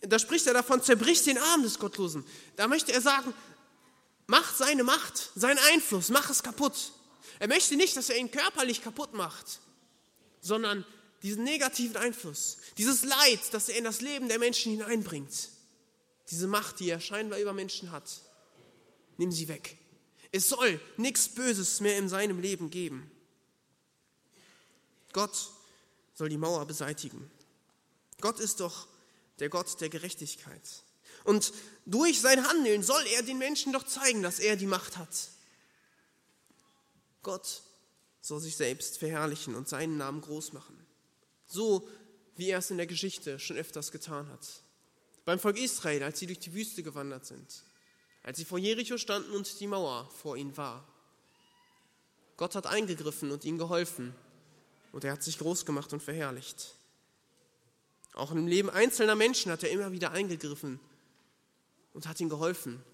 da 0.00 0.18
spricht 0.18 0.46
er 0.46 0.54
davon, 0.54 0.82
zerbricht 0.82 1.26
den 1.26 1.38
Arm 1.38 1.62
des 1.62 1.78
Gottlosen. 1.78 2.24
Da 2.56 2.68
möchte 2.68 2.92
er 2.92 3.00
sagen, 3.00 3.34
mach 4.26 4.54
seine 4.54 4.84
Macht, 4.84 5.30
seinen 5.34 5.58
Einfluss, 5.72 6.08
mach 6.08 6.30
es 6.30 6.42
kaputt. 6.42 6.92
Er 7.38 7.48
möchte 7.48 7.76
nicht, 7.76 7.96
dass 7.96 8.10
er 8.10 8.18
ihn 8.18 8.30
körperlich 8.30 8.82
kaputt 8.82 9.14
macht, 9.14 9.60
sondern 10.40 10.84
diesen 11.22 11.44
negativen 11.44 11.96
Einfluss, 11.96 12.58
dieses 12.78 13.04
Leid, 13.04 13.40
das 13.52 13.68
er 13.68 13.78
in 13.78 13.84
das 13.84 14.00
Leben 14.00 14.28
der 14.28 14.38
Menschen 14.38 14.72
hineinbringt, 14.72 15.50
diese 16.30 16.46
Macht, 16.46 16.80
die 16.80 16.90
er 16.90 17.00
scheinbar 17.00 17.38
über 17.38 17.52
Menschen 17.52 17.90
hat, 17.90 18.10
nimm 19.16 19.32
sie 19.32 19.48
weg. 19.48 19.76
Es 20.32 20.48
soll 20.48 20.80
nichts 20.96 21.28
Böses 21.28 21.80
mehr 21.80 21.98
in 21.98 22.08
seinem 22.08 22.40
Leben 22.40 22.70
geben. 22.70 23.10
Gott 25.12 25.50
soll 26.14 26.28
die 26.28 26.38
Mauer 26.38 26.66
beseitigen. 26.66 27.30
Gott 28.20 28.40
ist 28.40 28.60
doch 28.60 28.86
der 29.38 29.48
Gott 29.48 29.80
der 29.80 29.88
Gerechtigkeit. 29.88 30.62
Und 31.24 31.52
durch 31.86 32.20
sein 32.20 32.46
Handeln 32.46 32.82
soll 32.82 33.04
er 33.14 33.22
den 33.22 33.38
Menschen 33.38 33.72
doch 33.72 33.84
zeigen, 33.84 34.22
dass 34.22 34.38
er 34.38 34.56
die 34.56 34.66
Macht 34.66 34.96
hat. 34.96 35.30
Gott 37.26 37.62
soll 38.20 38.38
sich 38.38 38.56
selbst 38.56 38.98
verherrlichen 38.98 39.56
und 39.56 39.68
seinen 39.68 39.96
Namen 39.96 40.20
groß 40.20 40.52
machen. 40.52 40.86
So 41.44 41.88
wie 42.36 42.50
er 42.50 42.58
es 42.58 42.70
in 42.70 42.76
der 42.76 42.86
Geschichte 42.86 43.40
schon 43.40 43.56
öfters 43.56 43.90
getan 43.90 44.28
hat. 44.28 44.62
Beim 45.24 45.40
Volk 45.40 45.58
Israel, 45.58 46.04
als 46.04 46.20
sie 46.20 46.28
durch 46.28 46.38
die 46.38 46.54
Wüste 46.54 46.84
gewandert 46.84 47.26
sind, 47.26 47.64
als 48.22 48.38
sie 48.38 48.44
vor 48.44 48.58
Jericho 48.58 48.96
standen 48.96 49.32
und 49.32 49.58
die 49.58 49.66
Mauer 49.66 50.08
vor 50.22 50.36
ihnen 50.36 50.56
war. 50.56 50.86
Gott 52.36 52.54
hat 52.54 52.66
eingegriffen 52.68 53.32
und 53.32 53.44
ihnen 53.44 53.58
geholfen 53.58 54.14
und 54.92 55.02
er 55.02 55.10
hat 55.10 55.24
sich 55.24 55.38
groß 55.38 55.66
gemacht 55.66 55.92
und 55.92 56.04
verherrlicht. 56.04 56.76
Auch 58.12 58.30
im 58.30 58.46
Leben 58.46 58.70
einzelner 58.70 59.16
Menschen 59.16 59.50
hat 59.50 59.64
er 59.64 59.70
immer 59.70 59.90
wieder 59.90 60.12
eingegriffen 60.12 60.78
und 61.92 62.06
hat 62.06 62.20
ihnen 62.20 62.30
geholfen. 62.30 62.84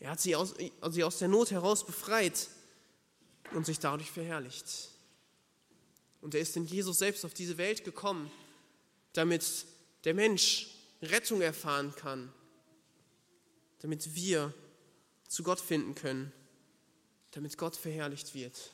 Er 0.00 0.10
hat 0.10 0.20
sie 0.20 0.34
aus, 0.34 0.56
sie 0.90 1.04
aus 1.04 1.18
der 1.18 1.28
Not 1.28 1.52
heraus 1.52 1.86
befreit 1.86 2.48
und 3.52 3.66
sich 3.66 3.78
dadurch 3.78 4.10
verherrlicht. 4.10 4.90
Und 6.20 6.34
er 6.34 6.40
ist 6.40 6.56
in 6.56 6.66
Jesus 6.66 6.98
selbst 6.98 7.24
auf 7.24 7.34
diese 7.34 7.58
Welt 7.58 7.84
gekommen, 7.84 8.30
damit 9.12 9.66
der 10.04 10.14
Mensch 10.14 10.68
Rettung 11.02 11.40
erfahren 11.40 11.94
kann, 11.94 12.32
damit 13.80 14.14
wir 14.14 14.52
zu 15.28 15.42
Gott 15.42 15.60
finden 15.60 15.94
können, 15.94 16.32
damit 17.32 17.56
Gott 17.56 17.76
verherrlicht 17.76 18.34
wird. 18.34 18.72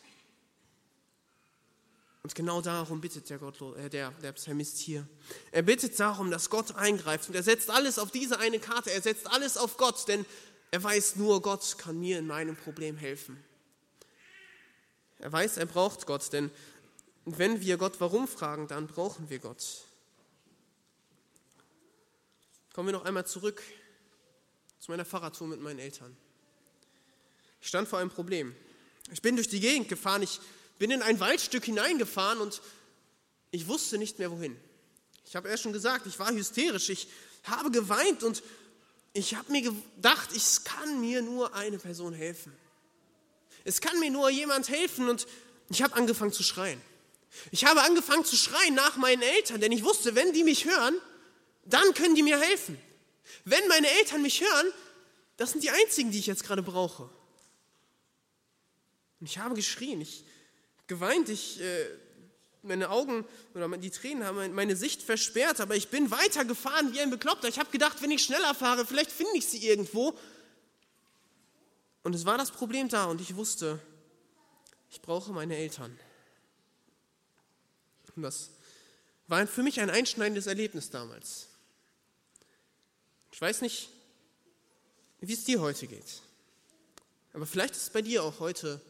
Und 2.22 2.34
genau 2.34 2.62
darum 2.62 3.02
bittet 3.02 3.28
der, 3.28 3.38
Gottlo 3.38 3.74
äh, 3.74 3.90
der, 3.90 4.10
der 4.22 4.32
Psalmist 4.32 4.78
hier. 4.78 5.06
Er 5.52 5.60
bittet 5.60 6.00
darum, 6.00 6.30
dass 6.30 6.48
Gott 6.48 6.74
eingreift 6.74 7.28
und 7.28 7.34
er 7.34 7.42
setzt 7.42 7.68
alles 7.68 7.98
auf 7.98 8.10
diese 8.10 8.38
eine 8.38 8.58
Karte, 8.58 8.90
er 8.90 9.02
setzt 9.02 9.26
alles 9.26 9.58
auf 9.58 9.76
Gott, 9.76 10.08
denn 10.08 10.24
er 10.70 10.82
weiß, 10.82 11.16
nur 11.16 11.42
Gott 11.42 11.76
kann 11.76 12.00
mir 12.00 12.18
in 12.18 12.26
meinem 12.26 12.56
Problem 12.56 12.96
helfen. 12.96 13.44
Er 15.18 15.32
weiß, 15.32 15.56
er 15.56 15.66
braucht 15.66 16.06
Gott, 16.06 16.32
denn 16.32 16.50
wenn 17.24 17.60
wir 17.60 17.76
Gott 17.76 18.00
warum 18.00 18.28
fragen, 18.28 18.68
dann 18.68 18.86
brauchen 18.86 19.30
wir 19.30 19.38
Gott. 19.38 19.64
Kommen 22.72 22.88
wir 22.88 22.92
noch 22.92 23.04
einmal 23.04 23.26
zurück 23.26 23.62
zu 24.80 24.90
meiner 24.90 25.04
Fahrradtour 25.04 25.46
mit 25.46 25.60
meinen 25.60 25.78
Eltern. 25.78 26.14
Ich 27.60 27.68
stand 27.68 27.88
vor 27.88 27.98
einem 27.98 28.10
Problem. 28.10 28.54
Ich 29.12 29.22
bin 29.22 29.36
durch 29.36 29.48
die 29.48 29.60
Gegend 29.60 29.88
gefahren, 29.88 30.22
ich 30.22 30.40
bin 30.78 30.90
in 30.90 31.02
ein 31.02 31.20
Waldstück 31.20 31.64
hineingefahren 31.64 32.40
und 32.40 32.60
ich 33.50 33.68
wusste 33.68 33.96
nicht 33.96 34.18
mehr 34.18 34.30
wohin. 34.30 34.56
Ich 35.24 35.36
habe 35.36 35.48
erst 35.48 35.62
schon 35.62 35.72
gesagt, 35.72 36.06
ich 36.06 36.18
war 36.18 36.32
hysterisch, 36.32 36.90
ich 36.90 37.08
habe 37.44 37.70
geweint 37.70 38.22
und 38.22 38.42
ich 39.12 39.34
habe 39.34 39.52
mir 39.52 39.62
gedacht, 39.62 40.30
es 40.34 40.64
kann 40.64 41.00
mir 41.00 41.22
nur 41.22 41.54
eine 41.54 41.78
Person 41.78 42.12
helfen. 42.12 42.52
Es 43.64 43.80
kann 43.80 43.98
mir 43.98 44.10
nur 44.10 44.30
jemand 44.30 44.68
helfen 44.68 45.08
und 45.08 45.26
ich 45.70 45.82
habe 45.82 45.96
angefangen 45.96 46.32
zu 46.32 46.42
schreien. 46.42 46.80
Ich 47.50 47.64
habe 47.64 47.82
angefangen 47.82 48.24
zu 48.24 48.36
schreien 48.36 48.74
nach 48.74 48.96
meinen 48.96 49.22
Eltern, 49.22 49.60
denn 49.60 49.72
ich 49.72 49.82
wusste, 49.82 50.14
wenn 50.14 50.32
die 50.32 50.44
mich 50.44 50.66
hören, 50.66 50.94
dann 51.64 51.94
können 51.94 52.14
die 52.14 52.22
mir 52.22 52.38
helfen. 52.38 52.78
Wenn 53.44 53.66
meine 53.68 53.88
Eltern 53.98 54.22
mich 54.22 54.40
hören, 54.40 54.66
das 55.36 55.52
sind 55.52 55.64
die 55.64 55.70
einzigen, 55.70 56.10
die 56.10 56.18
ich 56.18 56.26
jetzt 56.26 56.44
gerade 56.44 56.62
brauche. 56.62 57.04
Und 59.20 59.26
ich 59.28 59.38
habe 59.38 59.54
geschrien, 59.54 60.00
ich 60.00 60.24
geweint, 60.86 61.28
ich 61.28 61.60
äh, 61.60 61.86
meine 62.62 62.90
Augen 62.90 63.24
oder 63.54 63.68
die 63.76 63.90
Tränen 63.90 64.24
haben 64.24 64.54
meine 64.54 64.76
Sicht 64.76 65.02
versperrt, 65.02 65.60
aber 65.60 65.76
ich 65.76 65.88
bin 65.88 66.10
weitergefahren 66.10 66.92
wie 66.92 67.00
ein 67.00 67.10
Bekloppter. 67.10 67.48
Ich 67.48 67.58
habe 67.58 67.70
gedacht, 67.70 68.02
wenn 68.02 68.10
ich 68.10 68.22
schneller 68.22 68.54
fahre, 68.54 68.86
vielleicht 68.86 69.12
finde 69.12 69.36
ich 69.36 69.46
sie 69.46 69.66
irgendwo. 69.66 70.16
Und 72.04 72.14
es 72.14 72.24
war 72.24 72.38
das 72.38 72.50
Problem 72.50 72.88
da 72.88 73.06
und 73.06 73.20
ich 73.20 73.34
wusste, 73.34 73.80
ich 74.90 75.00
brauche 75.00 75.32
meine 75.32 75.56
Eltern. 75.56 75.98
Und 78.14 78.22
das 78.22 78.50
war 79.26 79.46
für 79.46 79.62
mich 79.62 79.80
ein 79.80 79.90
einschneidendes 79.90 80.46
Erlebnis 80.46 80.90
damals. 80.90 81.48
Ich 83.32 83.40
weiß 83.40 83.62
nicht, 83.62 83.88
wie 85.20 85.32
es 85.32 85.44
dir 85.44 85.60
heute 85.60 85.86
geht. 85.86 86.20
Aber 87.32 87.46
vielleicht 87.46 87.74
ist 87.74 87.92
bei 87.92 88.02
dir 88.02 88.22
auch 88.22 88.38
heute 88.38 88.80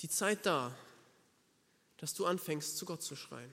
die 0.00 0.08
Zeit 0.08 0.44
da, 0.46 0.76
dass 1.96 2.12
du 2.12 2.26
anfängst, 2.26 2.76
zu 2.76 2.84
Gott 2.84 3.02
zu 3.02 3.16
schreien. 3.16 3.52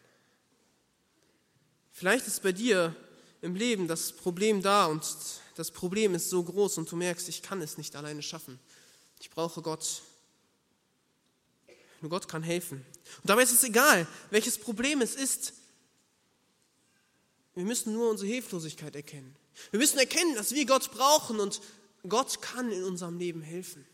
Vielleicht 1.91 2.27
ist 2.27 2.43
bei 2.43 2.51
dir 2.51 2.95
im 3.41 3.55
Leben 3.55 3.87
das 3.87 4.11
Problem 4.11 4.61
da 4.61 4.85
und 4.85 5.03
das 5.55 5.71
Problem 5.71 6.13
ist 6.13 6.29
so 6.29 6.43
groß 6.43 6.77
und 6.77 6.91
du 6.91 6.95
merkst, 6.95 7.29
ich 7.29 7.41
kann 7.41 7.61
es 7.61 7.77
nicht 7.77 7.95
alleine 7.95 8.21
schaffen. 8.21 8.59
Ich 9.21 9.29
brauche 9.29 9.61
Gott. 9.61 10.01
Nur 12.01 12.09
Gott 12.09 12.27
kann 12.27 12.41
helfen. 12.41 12.83
Und 13.21 13.29
dabei 13.29 13.43
ist 13.43 13.51
es 13.51 13.63
egal, 13.63 14.07
welches 14.31 14.57
Problem 14.57 14.99
es 14.99 15.13
ist. 15.13 15.53
Wir 17.53 17.63
müssen 17.63 17.93
nur 17.93 18.09
unsere 18.09 18.27
Hilflosigkeit 18.31 18.95
erkennen. 18.95 19.35
Wir 19.69 19.79
müssen 19.79 19.99
erkennen, 19.99 20.33
dass 20.33 20.53
wir 20.53 20.65
Gott 20.65 20.91
brauchen 20.91 21.39
und 21.39 21.61
Gott 22.09 22.41
kann 22.41 22.71
in 22.71 22.83
unserem 22.83 23.19
Leben 23.19 23.43
helfen. 23.43 23.85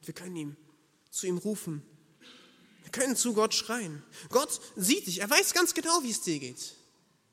Wir 0.00 0.14
können 0.14 0.34
ihm 0.34 0.56
zu 1.10 1.26
ihm 1.26 1.36
rufen. 1.36 1.82
Wir 2.84 2.90
können 2.90 3.16
zu 3.16 3.34
Gott 3.34 3.52
schreien. 3.52 4.02
Gott 4.30 4.62
sieht 4.76 5.06
dich. 5.06 5.20
Er 5.20 5.28
weiß 5.28 5.52
ganz 5.52 5.74
genau, 5.74 6.02
wie 6.02 6.10
es 6.10 6.22
dir 6.22 6.38
geht. 6.38 6.74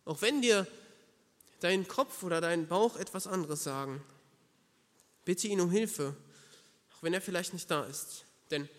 Auch 0.03 0.21
wenn 0.21 0.41
dir 0.41 0.67
dein 1.61 1.87
Kopf 1.87 2.23
oder 2.23 2.41
dein 2.41 2.67
Bauch 2.67 2.97
etwas 2.97 3.25
anderes 3.25 3.63
sagen. 3.63 4.03
Bitte 5.23 5.47
ihn 5.47 5.61
um 5.61 5.71
Hilfe, 5.71 6.17
auch 7.01 7.03
wenn 7.03 7.13
er 7.13 7.21
vielleicht 7.21 7.53
nicht 7.53 7.69
da 7.69 7.83
ist. 7.85 8.25
Denn 8.51 8.69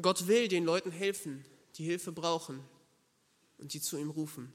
Gott 0.00 0.26
will 0.26 0.48
den 0.48 0.64
Leuten 0.64 0.90
helfen, 0.90 1.44
die 1.76 1.84
Hilfe 1.84 2.12
brauchen 2.12 2.60
und 3.58 3.74
die 3.74 3.80
zu 3.80 3.98
ihm 3.98 4.10
rufen. 4.10 4.52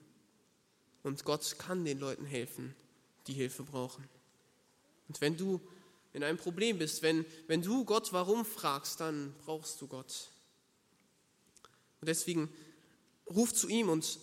Und 1.04 1.23
Gott 1.26 1.58
kann 1.60 1.86
den 1.86 1.99
Leuten 1.99 2.26
helfen, 2.26 2.76
die 3.28 3.34
Hilfe 3.34 3.63
brauchen. 3.63 4.08
Und 5.08 5.21
wenn 5.21 5.38
du 5.38 5.62
in 6.13 6.23
einem 6.23 6.38
Problem 6.38 6.80
bist, 6.80 7.02
wenn, 7.02 7.26
wenn 7.47 7.62
du 7.62 7.86
Gott 7.86 8.13
warum 8.13 8.45
fragst, 8.45 8.99
dann 8.99 9.36
brauchst 9.45 9.82
du 9.82 9.88
Gott. 9.88 10.30
Und 12.02 12.08
deswegen 12.08 12.49
ruf 13.30 13.54
zu 13.54 13.67
ihm 13.67 13.89
und 13.89 14.19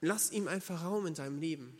lass 0.00 0.30
ihm 0.30 0.48
einfach 0.48 0.84
Raum 0.84 1.06
in 1.06 1.14
deinem 1.14 1.38
Leben, 1.38 1.78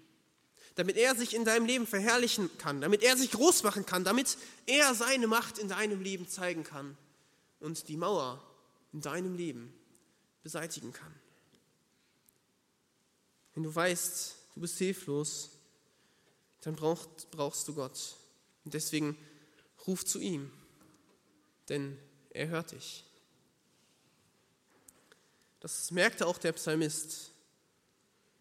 damit 0.81 0.97
er 0.97 1.15
sich 1.15 1.35
in 1.35 1.45
deinem 1.45 1.67
Leben 1.67 1.87
verherrlichen 1.87 2.49
kann, 2.57 2.81
damit 2.81 3.03
er 3.03 3.15
sich 3.15 3.33
groß 3.33 3.65
machen 3.65 3.85
kann, 3.85 4.03
damit 4.03 4.39
er 4.65 4.95
seine 4.95 5.27
Macht 5.27 5.59
in 5.59 5.69
deinem 5.69 6.01
Leben 6.01 6.27
zeigen 6.27 6.65
kann 6.65 6.97
und 7.59 7.89
die 7.89 7.99
Mauer 7.99 8.43
in 8.95 9.03
deinem 9.03 9.35
Leben 9.35 9.75
beseitigen 10.43 10.95
kann. 10.95 11.15
Wenn 13.53 13.63
du 13.63 13.75
weißt, 13.75 14.37
du 14.55 14.61
bist 14.63 14.79
hilflos, 14.79 15.51
dann 16.63 16.77
brauchst, 16.77 17.31
brauchst 17.31 17.69
du 17.69 17.75
Gott. 17.75 18.17
Und 18.65 18.73
deswegen 18.73 19.19
ruf 19.87 20.03
zu 20.07 20.19
ihm, 20.19 20.51
denn 21.69 21.99
er 22.31 22.49
hört 22.49 22.73
dich. 22.73 23.05
Das 25.61 25.91
merkte 25.91 26.27
auch 26.27 26.39
der 26.39 26.53
Psalmist. 26.53 27.33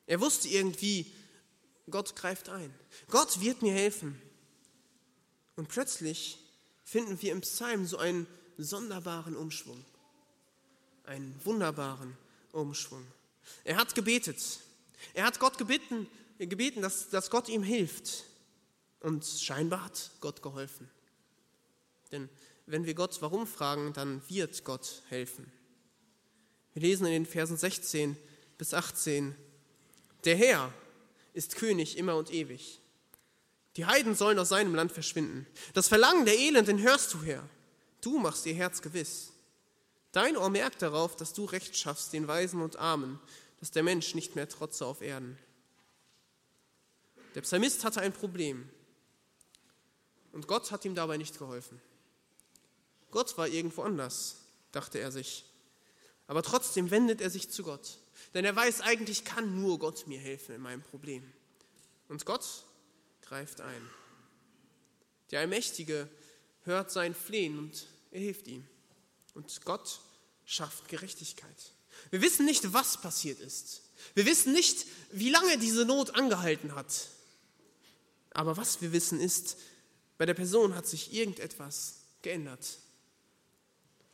Er 0.07 0.21
wusste 0.21 0.47
irgendwie, 0.47 1.13
Gott 1.91 2.15
greift 2.15 2.49
ein. 2.49 2.73
Gott 3.09 3.41
wird 3.41 3.61
mir 3.61 3.73
helfen. 3.73 4.19
Und 5.55 5.67
plötzlich 5.67 6.37
finden 6.83 7.21
wir 7.21 7.31
im 7.31 7.41
Psalm 7.41 7.85
so 7.85 7.97
einen 7.97 8.27
sonderbaren 8.57 9.35
Umschwung. 9.35 9.83
Einen 11.03 11.39
wunderbaren 11.43 12.17
Umschwung. 12.51 13.05
Er 13.63 13.77
hat 13.77 13.95
gebetet. 13.95 14.59
Er 15.13 15.25
hat 15.25 15.39
Gott 15.39 15.57
gebeten, 15.57 16.07
gebeten 16.37 16.81
dass, 16.81 17.09
dass 17.09 17.29
Gott 17.29 17.49
ihm 17.49 17.63
hilft. 17.63 18.25
Und 18.99 19.25
scheinbar 19.25 19.85
hat 19.85 20.11
Gott 20.19 20.41
geholfen. 20.41 20.89
Denn 22.11 22.29
wenn 22.65 22.85
wir 22.85 22.93
Gott 22.93 23.21
warum 23.21 23.47
fragen, 23.47 23.93
dann 23.93 24.21
wird 24.29 24.63
Gott 24.63 25.03
helfen. 25.07 25.51
Wir 26.73 26.83
lesen 26.83 27.05
in 27.07 27.13
den 27.13 27.25
Versen 27.25 27.57
16 27.57 28.15
bis 28.57 28.73
18, 28.73 29.35
der 30.25 30.35
Herr 30.35 30.73
ist 31.39 31.55
König 31.55 31.97
immer 31.97 32.17
und 32.17 32.33
ewig. 32.33 32.81
Die 33.77 33.85
Heiden 33.85 34.13
sollen 34.13 34.37
aus 34.39 34.49
seinem 34.49 34.75
Land 34.75 34.91
verschwinden. 34.91 35.47
Das 35.73 35.87
Verlangen 35.87 36.25
der 36.25 36.37
Elenden 36.37 36.81
hörst 36.81 37.13
du 37.13 37.21
her. 37.23 37.47
Du 38.01 38.19
machst 38.19 38.45
ihr 38.45 38.53
Herz 38.53 38.81
gewiss. 38.81 39.31
Dein 40.11 40.35
Ohr 40.35 40.49
merkt 40.49 40.81
darauf, 40.81 41.15
dass 41.15 41.31
du 41.31 41.45
Recht 41.45 41.77
schaffst 41.77 42.11
den 42.11 42.27
Weisen 42.27 42.61
und 42.61 42.75
Armen, 42.75 43.21
dass 43.61 43.71
der 43.71 43.83
Mensch 43.83 44.15
nicht 44.15 44.35
mehr 44.35 44.49
trotze 44.49 44.85
auf 44.85 44.99
Erden. 44.99 45.39
Der 47.35 47.41
Psalmist 47.41 47.85
hatte 47.85 48.01
ein 48.01 48.11
Problem 48.11 48.67
und 50.33 50.45
Gott 50.45 50.71
hat 50.71 50.83
ihm 50.83 50.93
dabei 50.93 51.15
nicht 51.15 51.37
geholfen. 51.37 51.79
Gott 53.11 53.37
war 53.37 53.47
irgendwo 53.47 53.83
anders, 53.83 54.41
dachte 54.73 54.99
er 54.99 55.13
sich. 55.13 55.45
Aber 56.27 56.43
trotzdem 56.43 56.91
wendet 56.91 57.21
er 57.21 57.29
sich 57.29 57.49
zu 57.49 57.63
Gott. 57.63 57.97
Denn 58.33 58.45
er 58.45 58.55
weiß, 58.55 58.81
eigentlich 58.81 59.23
kann 59.23 59.61
nur 59.61 59.79
Gott 59.79 60.07
mir 60.07 60.19
helfen 60.19 60.55
in 60.55 60.61
meinem 60.61 60.83
Problem. 60.83 61.23
Und 62.07 62.25
Gott 62.25 62.45
greift 63.21 63.61
ein. 63.61 63.89
Der 65.31 65.41
Allmächtige 65.41 66.09
hört 66.63 66.91
sein 66.91 67.13
Flehen 67.13 67.57
und 67.57 67.87
er 68.11 68.21
hilft 68.21 68.47
ihm. 68.47 68.67
Und 69.33 69.63
Gott 69.65 70.01
schafft 70.45 70.87
Gerechtigkeit. 70.87 71.71
Wir 72.09 72.21
wissen 72.21 72.45
nicht, 72.45 72.73
was 72.73 73.01
passiert 73.01 73.39
ist. 73.39 73.83
Wir 74.13 74.25
wissen 74.25 74.53
nicht, 74.53 74.85
wie 75.11 75.29
lange 75.29 75.57
diese 75.57 75.85
Not 75.85 76.15
angehalten 76.15 76.75
hat. 76.75 77.07
Aber 78.31 78.57
was 78.57 78.81
wir 78.81 78.91
wissen 78.91 79.19
ist, 79.19 79.57
bei 80.17 80.25
der 80.25 80.33
Person 80.33 80.75
hat 80.75 80.87
sich 80.87 81.13
irgendetwas 81.13 81.95
geändert. 82.21 82.79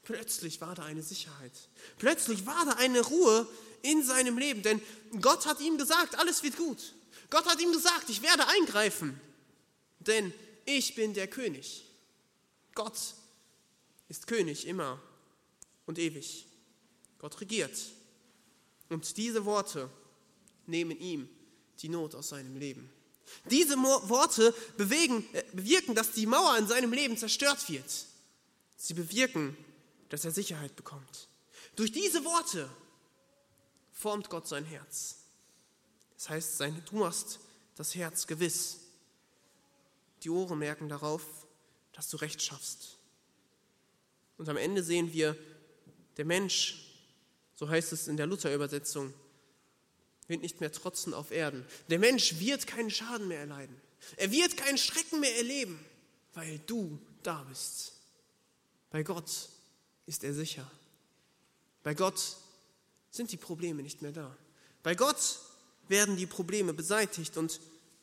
Plötzlich 0.05 0.61
war 0.61 0.75
da 0.75 0.83
eine 0.83 1.03
Sicherheit. 1.03 1.51
Plötzlich 1.97 2.45
war 2.45 2.63
da 2.65 2.73
eine 2.73 3.01
Ruhe 3.01 3.47
in 3.81 4.03
seinem 4.03 4.37
Leben, 4.37 4.61
denn 4.61 4.81
Gott 5.19 5.45
hat 5.45 5.59
ihm 5.59 5.77
gesagt, 5.77 6.17
alles 6.17 6.43
wird 6.43 6.57
gut. 6.57 6.93
Gott 7.29 7.45
hat 7.45 7.59
ihm 7.59 7.71
gesagt, 7.71 8.09
ich 8.09 8.21
werde 8.21 8.47
eingreifen, 8.47 9.19
denn 9.99 10.31
ich 10.65 10.95
bin 10.95 11.13
der 11.13 11.27
König. 11.27 11.85
Gott 12.75 12.97
ist 14.07 14.27
König 14.27 14.67
immer 14.67 15.01
und 15.85 15.97
ewig. 15.97 16.45
Gott 17.17 17.41
regiert. 17.41 17.75
Und 18.89 19.17
diese 19.17 19.45
Worte 19.45 19.89
nehmen 20.67 20.99
ihm 20.99 21.27
die 21.81 21.89
Not 21.89 22.13
aus 22.13 22.29
seinem 22.29 22.57
Leben. 22.57 22.89
Diese 23.49 23.75
Worte 23.77 24.53
bewegen, 24.77 25.27
äh, 25.33 25.43
bewirken, 25.51 25.95
dass 25.95 26.11
die 26.11 26.27
Mauer 26.27 26.57
in 26.57 26.67
seinem 26.67 26.93
Leben 26.93 27.17
zerstört 27.17 27.67
wird. 27.69 28.05
Sie 28.77 28.93
bewirken, 28.93 29.57
dass 30.09 30.25
er 30.25 30.31
Sicherheit 30.31 30.75
bekommt. 30.75 31.29
Durch 31.75 31.91
diese 31.91 32.23
Worte 32.23 32.69
formt 33.91 34.29
Gott 34.29 34.47
sein 34.47 34.65
Herz. 34.65 35.17
Das 36.15 36.29
heißt, 36.29 36.61
du 36.61 36.95
machst 36.95 37.39
das 37.75 37.95
Herz 37.95 38.27
gewiss. 38.27 38.79
Die 40.23 40.29
Ohren 40.29 40.59
merken 40.59 40.89
darauf, 40.89 41.23
dass 41.93 42.09
du 42.09 42.17
Recht 42.17 42.41
schaffst. 42.41 42.97
Und 44.37 44.49
am 44.49 44.57
Ende 44.57 44.83
sehen 44.83 45.13
wir, 45.13 45.37
der 46.17 46.25
Mensch, 46.25 47.03
so 47.55 47.69
heißt 47.69 47.93
es 47.93 48.07
in 48.07 48.17
der 48.17 48.27
Luther-Übersetzung, 48.27 49.13
wird 50.27 50.41
nicht 50.41 50.59
mehr 50.59 50.71
trotzen 50.71 51.13
auf 51.13 51.31
Erden. 51.31 51.65
Der 51.89 51.99
Mensch 51.99 52.39
wird 52.39 52.67
keinen 52.67 52.89
Schaden 52.89 53.27
mehr 53.27 53.39
erleiden. 53.39 53.79
Er 54.17 54.31
wird 54.31 54.57
keinen 54.57 54.77
Schrecken 54.77 55.19
mehr 55.19 55.35
erleben, 55.37 55.83
weil 56.33 56.59
du 56.59 56.99
da 57.23 57.43
bist. 57.43 57.93
Bei 58.89 59.03
Gott 59.03 59.49
ist 60.05 60.23
er 60.23 60.33
sicher. 60.33 60.69
Bei 61.83 61.93
Gott 61.93 62.37
sind 63.11 63.31
die 63.31 63.37
Probleme 63.37 63.83
nicht 63.83 64.01
mehr 64.01 64.11
da. 64.11 64.35
Bei 64.83 64.95
Gott 64.95 65.39
werden 65.87 66.17
die 66.17 66.25
Probleme 66.25 66.73
beseitigt 66.73 67.37
und 67.37 67.59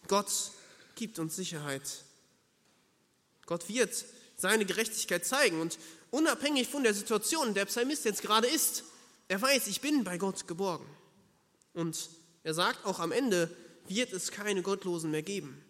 Gott 0.08 0.52
gibt 0.94 1.18
uns 1.18 1.36
Sicherheit. 1.36 2.04
Gott 3.46 3.68
wird 3.68 4.04
seine 4.36 4.64
Gerechtigkeit 4.64 5.24
zeigen 5.24 5.60
und 5.60 5.78
unabhängig 6.10 6.68
von 6.68 6.82
der 6.82 6.94
Situation, 6.94 7.48
in 7.48 7.54
der 7.54 7.66
Psalmist 7.66 8.04
jetzt 8.04 8.22
gerade 8.22 8.46
ist, 8.46 8.84
er 9.28 9.40
weiß, 9.40 9.66
ich 9.68 9.80
bin 9.80 10.04
bei 10.04 10.18
Gott 10.18 10.46
geborgen. 10.46 10.86
Und 11.74 12.10
er 12.42 12.54
sagt 12.54 12.84
auch 12.84 12.98
am 12.98 13.12
Ende, 13.12 13.54
wird 13.86 14.12
es 14.12 14.30
keine 14.30 14.62
Gottlosen 14.62 15.10
mehr 15.10 15.22
geben. 15.22 15.64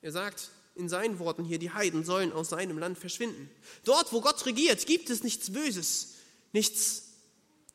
Er 0.00 0.12
sagt, 0.12 0.50
in 0.78 0.88
seinen 0.88 1.18
Worten 1.18 1.44
hier, 1.44 1.58
die 1.58 1.72
Heiden 1.72 2.04
sollen 2.04 2.32
aus 2.32 2.50
seinem 2.50 2.78
Land 2.78 2.98
verschwinden. 2.98 3.50
Dort, 3.84 4.12
wo 4.12 4.20
Gott 4.20 4.46
regiert, 4.46 4.86
gibt 4.86 5.10
es 5.10 5.24
nichts 5.24 5.52
Böses, 5.52 6.14
nichts 6.52 7.08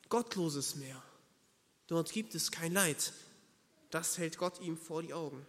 Gottloses 0.08 0.76
mehr. 0.76 1.02
Dort 1.86 2.12
gibt 2.12 2.34
es 2.34 2.50
kein 2.50 2.72
Leid. 2.72 3.12
Das 3.90 4.18
hält 4.18 4.38
Gott 4.38 4.60
ihm 4.60 4.78
vor 4.78 5.02
die 5.02 5.12
Augen. 5.12 5.46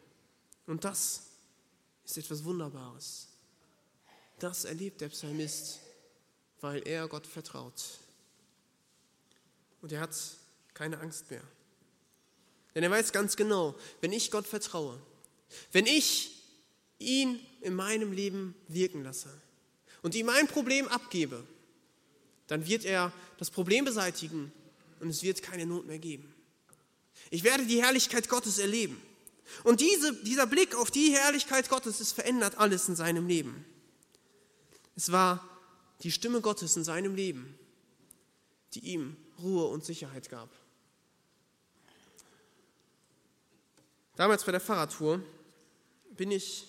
Und 0.67 0.83
das 0.83 1.23
ist 2.03 2.17
etwas 2.17 2.43
Wunderbares. 2.43 3.27
Das 4.39 4.65
erlebt 4.65 5.01
der 5.01 5.09
Psalmist, 5.09 5.79
weil 6.59 6.85
er 6.87 7.07
Gott 7.07 7.25
vertraut. 7.25 7.81
Und 9.81 9.91
er 9.91 10.01
hat 10.01 10.15
keine 10.73 10.99
Angst 10.99 11.31
mehr. 11.31 11.43
Denn 12.73 12.83
er 12.83 12.91
weiß 12.91 13.13
ganz 13.13 13.37
genau, 13.37 13.75
wenn 14.01 14.11
ich 14.11 14.29
Gott 14.29 14.45
vertraue, 14.45 15.01
wenn 15.71 15.85
ich 15.85 16.34
ihn 17.05 17.39
in 17.61 17.75
meinem 17.75 18.11
Leben 18.11 18.55
wirken 18.67 19.03
lasse 19.03 19.29
und 20.01 20.15
ihm 20.15 20.29
ein 20.29 20.47
Problem 20.47 20.87
abgebe, 20.87 21.43
dann 22.47 22.67
wird 22.67 22.85
er 22.85 23.11
das 23.37 23.49
Problem 23.49 23.85
beseitigen 23.85 24.51
und 24.99 25.09
es 25.09 25.23
wird 25.23 25.41
keine 25.41 25.65
Not 25.65 25.87
mehr 25.87 25.99
geben. 25.99 26.33
Ich 27.31 27.43
werde 27.43 27.65
die 27.65 27.81
Herrlichkeit 27.81 28.29
Gottes 28.29 28.59
erleben. 28.59 29.01
Und 29.63 29.81
diese, 29.81 30.13
dieser 30.23 30.47
Blick 30.47 30.75
auf 30.75 30.91
die 30.91 31.11
Herrlichkeit 31.11 31.69
Gottes, 31.69 31.99
es 31.99 32.11
verändert 32.11 32.57
alles 32.57 32.89
in 32.89 32.95
seinem 32.95 33.27
Leben. 33.27 33.65
Es 34.95 35.11
war 35.11 35.47
die 36.03 36.11
Stimme 36.11 36.41
Gottes 36.41 36.75
in 36.75 36.83
seinem 36.83 37.15
Leben, 37.15 37.57
die 38.73 38.79
ihm 38.79 39.17
Ruhe 39.41 39.65
und 39.65 39.83
Sicherheit 39.85 40.29
gab. 40.29 40.49
Damals 44.15 44.43
bei 44.43 44.51
der 44.51 44.61
Fahrradtour 44.61 45.21
bin 46.15 46.31
ich 46.31 46.67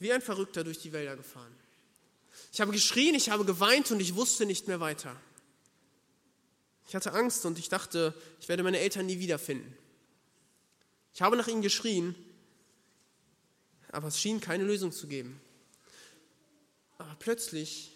wie 0.00 0.12
ein 0.12 0.22
Verrückter 0.22 0.64
durch 0.64 0.78
die 0.78 0.92
Wälder 0.92 1.16
gefahren. 1.16 1.54
Ich 2.52 2.60
habe 2.60 2.72
geschrien, 2.72 3.14
ich 3.14 3.30
habe 3.30 3.44
geweint 3.44 3.90
und 3.92 4.00
ich 4.00 4.16
wusste 4.16 4.46
nicht 4.46 4.66
mehr 4.66 4.80
weiter. 4.80 5.14
Ich 6.88 6.96
hatte 6.96 7.12
Angst 7.12 7.46
und 7.46 7.58
ich 7.58 7.68
dachte, 7.68 8.14
ich 8.40 8.48
werde 8.48 8.64
meine 8.64 8.80
Eltern 8.80 9.06
nie 9.06 9.20
wiederfinden. 9.20 9.76
Ich 11.14 11.22
habe 11.22 11.36
nach 11.36 11.46
ihnen 11.46 11.62
geschrien, 11.62 12.14
aber 13.92 14.08
es 14.08 14.18
schien 14.18 14.40
keine 14.40 14.64
Lösung 14.64 14.90
zu 14.90 15.06
geben. 15.06 15.40
Aber 16.98 17.14
plötzlich 17.18 17.92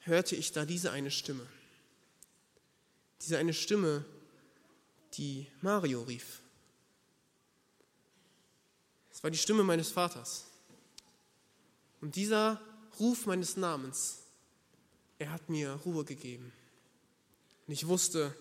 hörte 0.00 0.36
ich 0.36 0.52
da 0.52 0.64
diese 0.64 0.90
eine 0.90 1.10
Stimme. 1.10 1.46
Diese 3.20 3.38
eine 3.38 3.54
Stimme, 3.54 4.04
die 5.14 5.46
Mario 5.60 6.02
rief. 6.02 6.40
Es 9.10 9.22
war 9.22 9.30
die 9.30 9.38
Stimme 9.38 9.64
meines 9.64 9.90
Vaters. 9.90 10.46
Und 12.00 12.16
dieser 12.16 12.60
Ruf 12.98 13.26
meines 13.26 13.56
Namens, 13.56 14.18
er 15.18 15.32
hat 15.32 15.48
mir 15.48 15.72
Ruhe 15.84 16.04
gegeben. 16.04 16.52
Und 17.66 17.72
ich 17.72 17.86
wusste, 17.86 18.34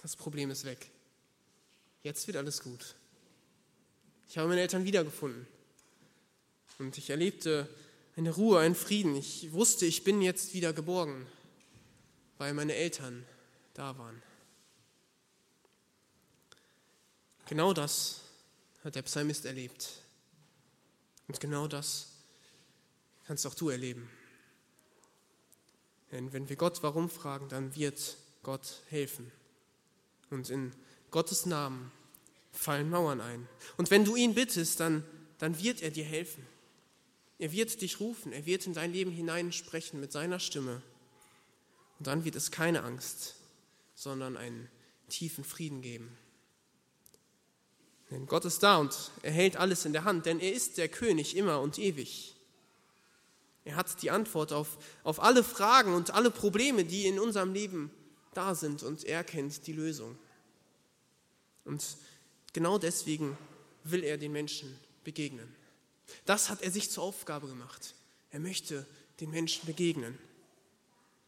das 0.00 0.16
Problem 0.16 0.50
ist 0.50 0.64
weg. 0.64 0.90
Jetzt 2.02 2.26
wird 2.26 2.36
alles 2.36 2.62
gut. 2.62 2.96
Ich 4.28 4.38
habe 4.38 4.48
meine 4.48 4.60
Eltern 4.60 4.84
wiedergefunden. 4.84 5.46
Und 6.78 6.98
ich 6.98 7.10
erlebte 7.10 7.68
eine 8.16 8.30
Ruhe, 8.30 8.60
einen 8.60 8.74
Frieden. 8.74 9.14
Ich 9.14 9.52
wusste, 9.52 9.86
ich 9.86 10.04
bin 10.04 10.22
jetzt 10.22 10.54
wieder 10.54 10.72
geborgen, 10.72 11.26
weil 12.38 12.54
meine 12.54 12.74
Eltern 12.74 13.24
da 13.74 13.96
waren. 13.98 14.22
Genau 17.46 17.72
das 17.72 18.20
hat 18.84 18.94
der 18.94 19.02
Psalmist 19.02 19.44
erlebt. 19.44 20.02
Und 21.28 21.38
genau 21.40 21.68
das 21.68 22.11
kannst 23.32 23.46
auch 23.46 23.54
du 23.54 23.70
erleben. 23.70 24.10
Denn 26.10 26.34
wenn 26.34 26.50
wir 26.50 26.56
Gott 26.56 26.82
warum 26.82 27.08
fragen, 27.08 27.48
dann 27.48 27.74
wird 27.74 28.18
Gott 28.42 28.82
helfen. 28.90 29.32
Und 30.28 30.50
in 30.50 30.70
Gottes 31.10 31.46
Namen 31.46 31.90
fallen 32.52 32.90
Mauern 32.90 33.22
ein. 33.22 33.48
Und 33.78 33.90
wenn 33.90 34.04
du 34.04 34.16
ihn 34.16 34.34
bittest, 34.34 34.80
dann, 34.80 35.02
dann 35.38 35.58
wird 35.62 35.80
er 35.80 35.90
dir 35.90 36.04
helfen. 36.04 36.46
Er 37.38 37.52
wird 37.52 37.80
dich 37.80 38.00
rufen, 38.00 38.34
er 38.34 38.44
wird 38.44 38.66
in 38.66 38.74
dein 38.74 38.92
Leben 38.92 39.10
hineinsprechen 39.10 39.98
mit 39.98 40.12
seiner 40.12 40.38
Stimme. 40.38 40.82
Und 42.00 42.08
dann 42.08 42.26
wird 42.26 42.36
es 42.36 42.50
keine 42.50 42.82
Angst, 42.82 43.36
sondern 43.94 44.36
einen 44.36 44.68
tiefen 45.08 45.42
Frieden 45.42 45.80
geben. 45.80 46.14
Denn 48.10 48.26
Gott 48.26 48.44
ist 48.44 48.62
da 48.62 48.76
und 48.76 48.94
er 49.22 49.32
hält 49.32 49.56
alles 49.56 49.86
in 49.86 49.94
der 49.94 50.04
Hand, 50.04 50.26
denn 50.26 50.38
er 50.38 50.52
ist 50.52 50.76
der 50.76 50.90
König 50.90 51.34
immer 51.34 51.62
und 51.62 51.78
ewig. 51.78 52.31
Er 53.64 53.76
hat 53.76 54.02
die 54.02 54.10
Antwort 54.10 54.52
auf, 54.52 54.78
auf 55.04 55.22
alle 55.22 55.44
Fragen 55.44 55.94
und 55.94 56.12
alle 56.12 56.30
Probleme, 56.30 56.84
die 56.84 57.06
in 57.06 57.18
unserem 57.18 57.52
Leben 57.52 57.90
da 58.34 58.54
sind 58.54 58.82
und 58.82 59.04
er 59.04 59.22
kennt 59.24 59.66
die 59.66 59.72
Lösung. 59.72 60.16
Und 61.64 61.82
Genau 62.52 62.78
deswegen 62.78 63.36
will 63.84 64.04
er 64.04 64.18
den 64.18 64.32
Menschen 64.32 64.78
begegnen. 65.04 65.48
Das 66.26 66.50
hat 66.50 66.62
er 66.62 66.70
sich 66.70 66.90
zur 66.90 67.04
Aufgabe 67.04 67.48
gemacht. 67.48 67.94
Er 68.30 68.40
möchte 68.40 68.86
den 69.20 69.30
Menschen 69.30 69.66
begegnen. 69.66 70.18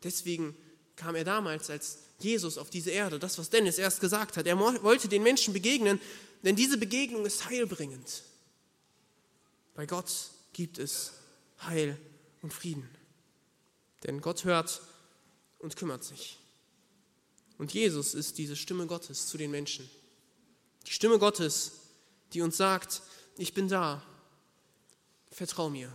Deswegen 0.03 0.55
kam 0.97 1.15
er 1.15 1.25
damals 1.25 1.71
als 1.71 1.99
Jesus 2.19 2.59
auf 2.59 2.71
diese 2.71 2.91
Erde, 2.91 3.19
das, 3.19 3.39
was 3.39 3.51
Dennis 3.51 3.79
erst 3.79 4.01
gesagt 4.01 4.37
hat. 4.37 4.47
Er 4.47 4.59
wollte 4.59 5.09
den 5.09 5.23
Menschen 5.23 5.55
begegnen, 5.55 6.01
denn 6.43 6.57
diese 6.57 6.79
Begegnung 6.79 7.25
ist 7.25 7.49
heilbringend. 7.49 8.23
Bei 9.75 9.87
Gott 9.87 10.31
gibt 10.53 10.79
es 10.79 11.15
Heil 11.63 11.99
und 12.45 12.53
Frieden. 12.53 12.87
Denn 14.05 14.21
Gott 14.21 14.45
hört 14.45 14.83
und 15.59 15.77
kümmert 15.77 16.05
sich. 16.05 16.39
Und 17.57 17.73
Jesus 17.73 18.13
ist 18.13 18.37
diese 18.37 18.55
Stimme 18.55 18.87
Gottes 18.87 19.29
zu 19.29 19.39
den 19.39 19.51
Menschen. 19.51 19.89
Die 20.87 20.93
Stimme 20.93 21.19
Gottes, 21.19 21.73
die 22.35 22.43
uns 22.43 22.59
sagt, 22.59 23.01
ich 23.39 23.55
bin 23.55 23.67
da, 23.67 24.05
vertrau 25.31 25.71
mir, 25.71 25.91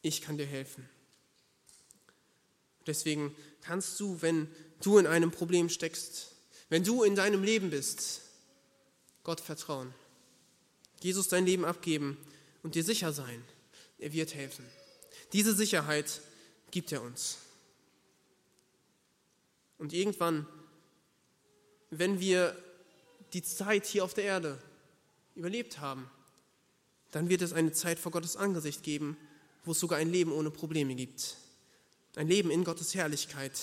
ich 0.00 0.22
kann 0.22 0.38
dir 0.38 0.46
helfen. 0.46 0.88
Deswegen 2.86 3.34
kannst 3.62 3.98
du, 3.98 4.22
wenn 4.22 4.48
du 4.80 4.98
in 4.98 5.08
einem 5.08 5.32
Problem 5.32 5.68
steckst, 5.68 6.36
wenn 6.68 6.84
du 6.84 7.02
in 7.02 7.16
deinem 7.16 7.42
Leben 7.42 7.70
bist, 7.70 8.20
Gott 9.24 9.40
vertrauen, 9.40 9.92
Jesus 11.02 11.26
dein 11.26 11.46
Leben 11.46 11.64
abgeben 11.64 12.16
und 12.62 12.76
dir 12.76 12.84
sicher 12.84 13.12
sein, 13.12 13.42
er 13.98 14.12
wird 14.12 14.32
helfen. 14.32 14.64
Diese 15.36 15.54
Sicherheit 15.54 16.22
gibt 16.70 16.92
er 16.92 17.02
uns. 17.02 17.36
Und 19.76 19.92
irgendwann, 19.92 20.46
wenn 21.90 22.20
wir 22.20 22.56
die 23.34 23.42
Zeit 23.42 23.84
hier 23.84 24.02
auf 24.02 24.14
der 24.14 24.24
Erde 24.24 24.58
überlebt 25.34 25.78
haben, 25.78 26.10
dann 27.10 27.28
wird 27.28 27.42
es 27.42 27.52
eine 27.52 27.72
Zeit 27.72 27.98
vor 27.98 28.12
Gottes 28.12 28.38
Angesicht 28.38 28.82
geben, 28.82 29.18
wo 29.66 29.72
es 29.72 29.78
sogar 29.78 29.98
ein 29.98 30.10
Leben 30.10 30.32
ohne 30.32 30.50
Probleme 30.50 30.94
gibt. 30.94 31.36
Ein 32.14 32.28
Leben 32.28 32.50
in 32.50 32.64
Gottes 32.64 32.94
Herrlichkeit. 32.94 33.60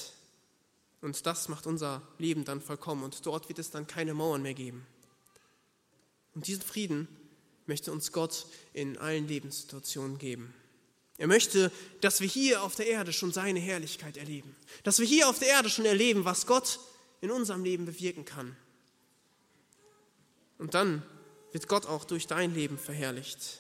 Und 1.02 1.26
das 1.26 1.50
macht 1.50 1.66
unser 1.66 2.04
Leben 2.20 2.46
dann 2.46 2.62
vollkommen. 2.62 3.04
Und 3.04 3.26
dort 3.26 3.50
wird 3.50 3.58
es 3.58 3.72
dann 3.72 3.88
keine 3.88 4.14
Mauern 4.14 4.44
mehr 4.44 4.54
geben. 4.54 4.86
Und 6.36 6.46
diesen 6.46 6.62
Frieden 6.62 7.08
möchte 7.66 7.92
uns 7.92 8.12
Gott 8.12 8.46
in 8.74 9.00
allen 9.00 9.28
Lebenssituationen 9.28 10.20
geben. 10.20 10.54
Er 11.18 11.28
möchte, 11.28 11.72
dass 12.02 12.22
wir 12.22 12.28
hier 12.28 12.64
auf 12.64 12.76
der 12.76 12.88
Erde 12.88 13.14
schon 13.14 13.32
seine 13.32 13.60
Herrlichkeit 13.60 14.18
erleben. 14.18 14.56
Dass 14.84 15.00
wir 15.00 15.06
hier 15.06 15.30
auf 15.30 15.40
der 15.40 15.50
Erde 15.50 15.70
schon 15.70 15.86
erleben, 15.86 16.26
was 16.26 16.48
Gott 16.48 16.80
in 17.22 17.32
unserem 17.32 17.64
Leben 17.64 17.86
bewirken 17.86 18.26
kann. 18.26 18.56
Und 20.58 20.74
dann 20.74 21.04
wird 21.52 21.68
Gott 21.68 21.86
auch 21.86 22.04
durch 22.06 22.26
dein 22.26 22.54
Leben 22.54 22.78
verherrlicht. 22.78 23.60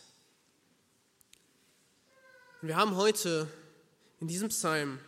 Und 2.61 2.69
wir 2.69 2.75
haben 2.75 2.95
heute 2.95 3.47
in 4.19 4.27
diesem 4.27 4.49
Psalm 4.49 4.99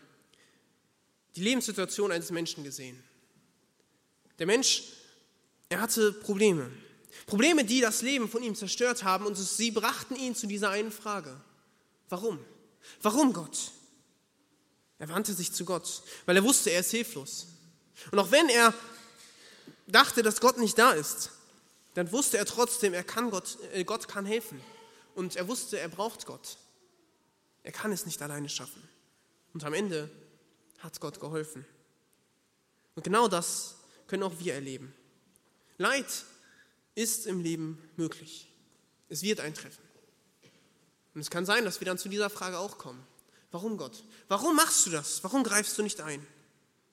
die 1.35 1.41
Lebenssituation 1.41 2.11
eines 2.11 2.31
Menschen 2.31 2.63
gesehen. 2.63 3.01
Der 4.39 4.45
Mensch, 4.45 4.83
er 5.69 5.81
hatte 5.81 6.13
Probleme. 6.13 6.69
Probleme, 7.25 7.65
die 7.65 7.81
das 7.81 8.01
Leben 8.01 8.29
von 8.29 8.43
ihm 8.43 8.55
zerstört 8.55 9.03
haben 9.03 9.25
und 9.25 9.35
sie 9.35 9.71
brachten 9.71 10.15
ihn 10.15 10.35
zu 10.35 10.47
dieser 10.47 10.69
einen 10.69 10.91
Frage. 10.91 11.41
Warum? 12.09 12.39
Warum 13.01 13.33
Gott? 13.33 13.71
Er 14.99 15.09
wandte 15.09 15.33
sich 15.33 15.51
zu 15.51 15.65
Gott, 15.65 16.03
weil 16.25 16.37
er 16.37 16.43
wusste, 16.43 16.71
er 16.71 16.79
ist 16.79 16.91
hilflos. 16.91 17.47
Und 18.11 18.19
auch 18.19 18.31
wenn 18.31 18.49
er 18.49 18.73
dachte, 19.87 20.23
dass 20.23 20.39
Gott 20.39 20.57
nicht 20.57 20.77
da 20.77 20.91
ist, 20.91 21.31
dann 21.93 22.11
wusste 22.11 22.37
er 22.37 22.45
trotzdem, 22.45 22.93
er 22.93 23.03
kann 23.03 23.29
Gott, 23.29 23.57
äh, 23.73 23.83
Gott 23.83 24.07
kann 24.07 24.25
helfen. 24.25 24.61
Und 25.15 25.35
er 25.35 25.47
wusste, 25.47 25.79
er 25.79 25.87
braucht 25.87 26.25
Gott. 26.25 26.57
Er 27.63 27.71
kann 27.71 27.91
es 27.91 28.05
nicht 28.05 28.21
alleine 28.21 28.49
schaffen. 28.49 28.87
Und 29.53 29.63
am 29.63 29.73
Ende 29.73 30.09
hat 30.79 30.99
Gott 30.99 31.19
geholfen. 31.19 31.65
Und 32.95 33.03
genau 33.03 33.27
das 33.27 33.75
können 34.07 34.23
auch 34.23 34.39
wir 34.39 34.53
erleben. 34.53 34.93
Leid 35.77 36.25
ist 36.95 37.25
im 37.25 37.41
Leben 37.41 37.81
möglich. 37.95 38.51
Es 39.09 39.21
wird 39.21 39.39
eintreffen. 39.39 39.83
Und 41.15 41.21
es 41.21 41.29
kann 41.29 41.45
sein, 41.45 41.65
dass 41.65 41.79
wir 41.79 41.85
dann 41.85 41.97
zu 41.97 42.09
dieser 42.09 42.29
Frage 42.29 42.59
auch 42.59 42.77
kommen. 42.77 43.01
Warum 43.51 43.77
Gott? 43.77 44.03
Warum 44.27 44.55
machst 44.55 44.85
du 44.85 44.89
das? 44.89 45.23
Warum 45.23 45.43
greifst 45.43 45.77
du 45.77 45.81
nicht 45.81 46.01
ein? 46.01 46.25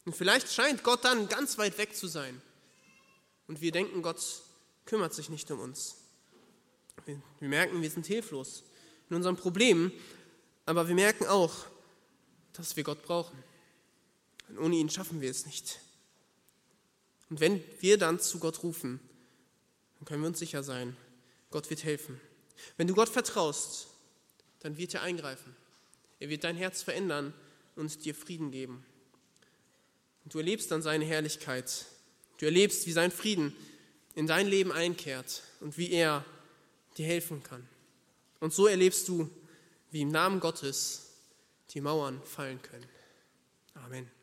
Und 0.04 0.16
vielleicht 0.16 0.50
scheint 0.52 0.84
Gott 0.84 1.04
dann 1.04 1.28
ganz 1.28 1.58
weit 1.58 1.76
weg 1.76 1.94
zu 1.94 2.06
sein. 2.06 2.40
und 3.48 3.60
wir 3.60 3.72
denken, 3.72 4.02
Gott 4.02 4.22
kümmert 4.86 5.12
sich 5.12 5.28
nicht 5.28 5.50
um 5.50 5.58
uns. 5.60 5.96
Wir, 7.04 7.20
wir 7.40 7.48
merken, 7.48 7.82
wir 7.82 7.90
sind 7.90 8.06
hilflos 8.06 8.62
in 9.10 9.16
unseren 9.16 9.36
Problemen, 9.36 9.92
aber 10.64 10.86
wir 10.86 10.94
merken 10.94 11.26
auch, 11.26 11.52
dass 12.52 12.76
wir 12.76 12.84
Gott 12.84 13.02
brauchen. 13.02 13.36
Und 14.48 14.58
ohne 14.58 14.76
ihn 14.76 14.88
schaffen 14.88 15.20
wir 15.20 15.30
es 15.30 15.46
nicht. 15.46 15.80
Und 17.28 17.40
wenn 17.40 17.62
wir 17.80 17.98
dann 17.98 18.20
zu 18.20 18.38
Gott 18.38 18.62
rufen, 18.62 19.00
dann 19.98 20.04
können 20.06 20.22
wir 20.22 20.28
uns 20.28 20.38
sicher 20.38 20.62
sein, 20.62 20.96
Gott 21.50 21.68
wird 21.70 21.82
helfen. 21.84 22.20
Wenn 22.76 22.86
du 22.86 22.94
Gott 22.94 23.08
vertraust, 23.08 23.88
dann 24.62 24.76
wird 24.76 24.94
er 24.94 25.02
eingreifen. 25.02 25.54
Er 26.20 26.28
wird 26.28 26.44
dein 26.44 26.56
Herz 26.56 26.82
verändern 26.82 27.34
und 27.76 28.04
dir 28.04 28.14
Frieden 28.14 28.50
geben. 28.50 28.84
Und 30.24 30.34
du 30.34 30.38
erlebst 30.38 30.70
dann 30.70 30.82
seine 30.82 31.04
Herrlichkeit. 31.04 31.86
Du 32.38 32.46
erlebst, 32.46 32.86
wie 32.86 32.92
sein 32.92 33.10
Frieden 33.10 33.54
in 34.14 34.26
dein 34.26 34.46
Leben 34.46 34.72
einkehrt 34.72 35.42
und 35.60 35.78
wie 35.78 35.90
er 35.90 36.24
dir 36.96 37.06
helfen 37.06 37.42
kann. 37.42 37.66
Und 38.40 38.52
so 38.52 38.66
erlebst 38.66 39.08
du, 39.08 39.30
wie 39.90 40.02
im 40.02 40.10
Namen 40.10 40.40
Gottes 40.40 41.12
die 41.70 41.80
Mauern 41.80 42.22
fallen 42.24 42.60
können. 42.62 42.86
Amen. 43.74 44.21